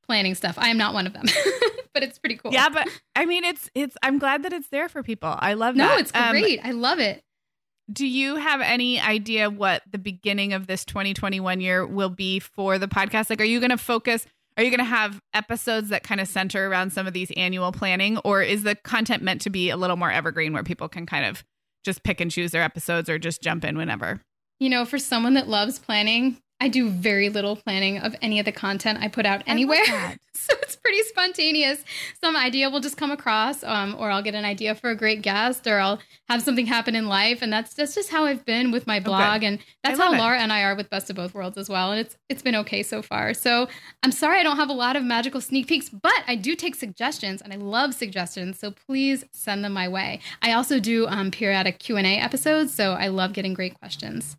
[0.07, 0.57] planning stuff.
[0.59, 1.25] I am not one of them.
[1.95, 2.53] but it's pretty cool.
[2.53, 5.35] Yeah, but I mean it's it's I'm glad that it's there for people.
[5.39, 5.95] I love no, that.
[5.95, 6.59] No, it's um, great.
[6.59, 7.23] Um, I love it.
[7.93, 12.79] Do you have any idea what the beginning of this 2021 year will be for
[12.79, 13.29] the podcast?
[13.29, 14.27] Like, are you going to focus?
[14.57, 17.73] Are you going to have episodes that kind of center around some of these annual
[17.73, 21.07] planning, or is the content meant to be a little more evergreen where people can
[21.07, 21.45] kind of
[21.85, 24.23] just pick and choose their episodes or just jump in whenever?
[24.61, 28.47] You know, for someone that loves planning, I do very little planning of any of
[28.47, 29.85] the content I put out anywhere.
[30.33, 31.85] so it's pretty spontaneous.
[32.23, 35.21] Some idea will just come across, um, or I'll get an idea for a great
[35.21, 35.99] guest, or I'll
[36.31, 37.43] have something happen in life.
[37.43, 39.37] And that's that's just how I've been with my blog.
[39.37, 39.47] Okay.
[39.47, 40.17] And that's how it.
[40.17, 41.93] Laura and I are with Best of Both Worlds as well.
[41.93, 43.35] And it's it's been okay so far.
[43.35, 43.69] So
[44.03, 46.77] I'm sorry I don't have a lot of magical sneak peeks, but I do take
[46.77, 48.59] suggestions and I love suggestions.
[48.59, 50.21] So please send them my way.
[50.41, 52.73] I also do um, periodic Q&A episodes.
[52.73, 54.39] So I love getting great questions.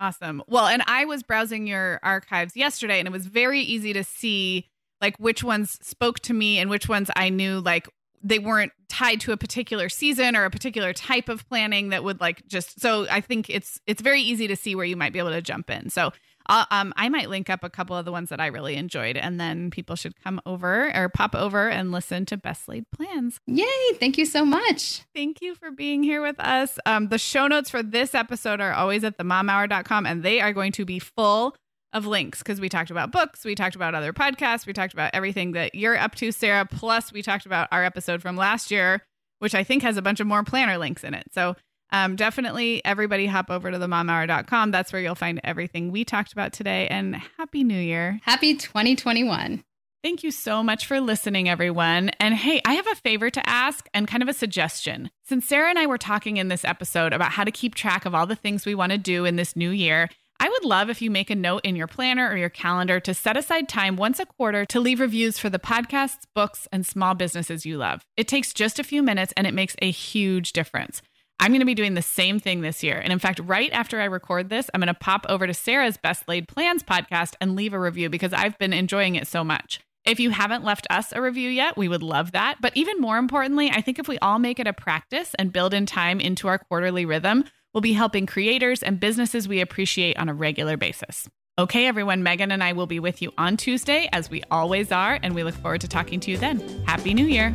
[0.00, 0.42] Awesome.
[0.46, 4.68] Well, and I was browsing your archives yesterday and it was very easy to see
[5.00, 7.88] like which ones spoke to me and which ones I knew like
[8.22, 12.20] they weren't tied to a particular season or a particular type of planning that would
[12.20, 15.18] like just so I think it's it's very easy to see where you might be
[15.18, 15.90] able to jump in.
[15.90, 16.12] So
[16.48, 19.38] um, I might link up a couple of the ones that I really enjoyed, and
[19.38, 23.38] then people should come over or pop over and listen to Best Laid Plans.
[23.46, 23.66] Yay!
[24.00, 25.02] Thank you so much.
[25.14, 26.78] Thank you for being here with us.
[26.86, 30.72] Um, the show notes for this episode are always at themomhour.com, and they are going
[30.72, 31.54] to be full
[31.92, 35.10] of links because we talked about books, we talked about other podcasts, we talked about
[35.14, 36.66] everything that you're up to, Sarah.
[36.66, 39.02] Plus, we talked about our episode from last year,
[39.38, 41.26] which I think has a bunch of more planner links in it.
[41.32, 41.56] So
[41.90, 44.70] um, definitely everybody hop over to themomhour.com.
[44.70, 46.88] That's where you'll find everything we talked about today.
[46.88, 48.20] And Happy New Year.
[48.24, 49.64] Happy 2021.
[50.02, 52.10] Thank you so much for listening, everyone.
[52.20, 55.10] And hey, I have a favor to ask and kind of a suggestion.
[55.24, 58.14] Since Sarah and I were talking in this episode about how to keep track of
[58.14, 60.08] all the things we want to do in this new year,
[60.40, 63.12] I would love if you make a note in your planner or your calendar to
[63.12, 67.14] set aside time once a quarter to leave reviews for the podcasts, books, and small
[67.14, 68.06] businesses you love.
[68.16, 71.02] It takes just a few minutes and it makes a huge difference.
[71.40, 72.98] I'm going to be doing the same thing this year.
[72.98, 75.96] And in fact, right after I record this, I'm going to pop over to Sarah's
[75.96, 79.80] Best Laid Plans podcast and leave a review because I've been enjoying it so much.
[80.04, 82.56] If you haven't left us a review yet, we would love that.
[82.60, 85.74] But even more importantly, I think if we all make it a practice and build
[85.74, 90.28] in time into our quarterly rhythm, we'll be helping creators and businesses we appreciate on
[90.28, 91.28] a regular basis.
[91.58, 95.18] Okay, everyone, Megan and I will be with you on Tuesday, as we always are,
[95.22, 96.60] and we look forward to talking to you then.
[96.86, 97.54] Happy New Year!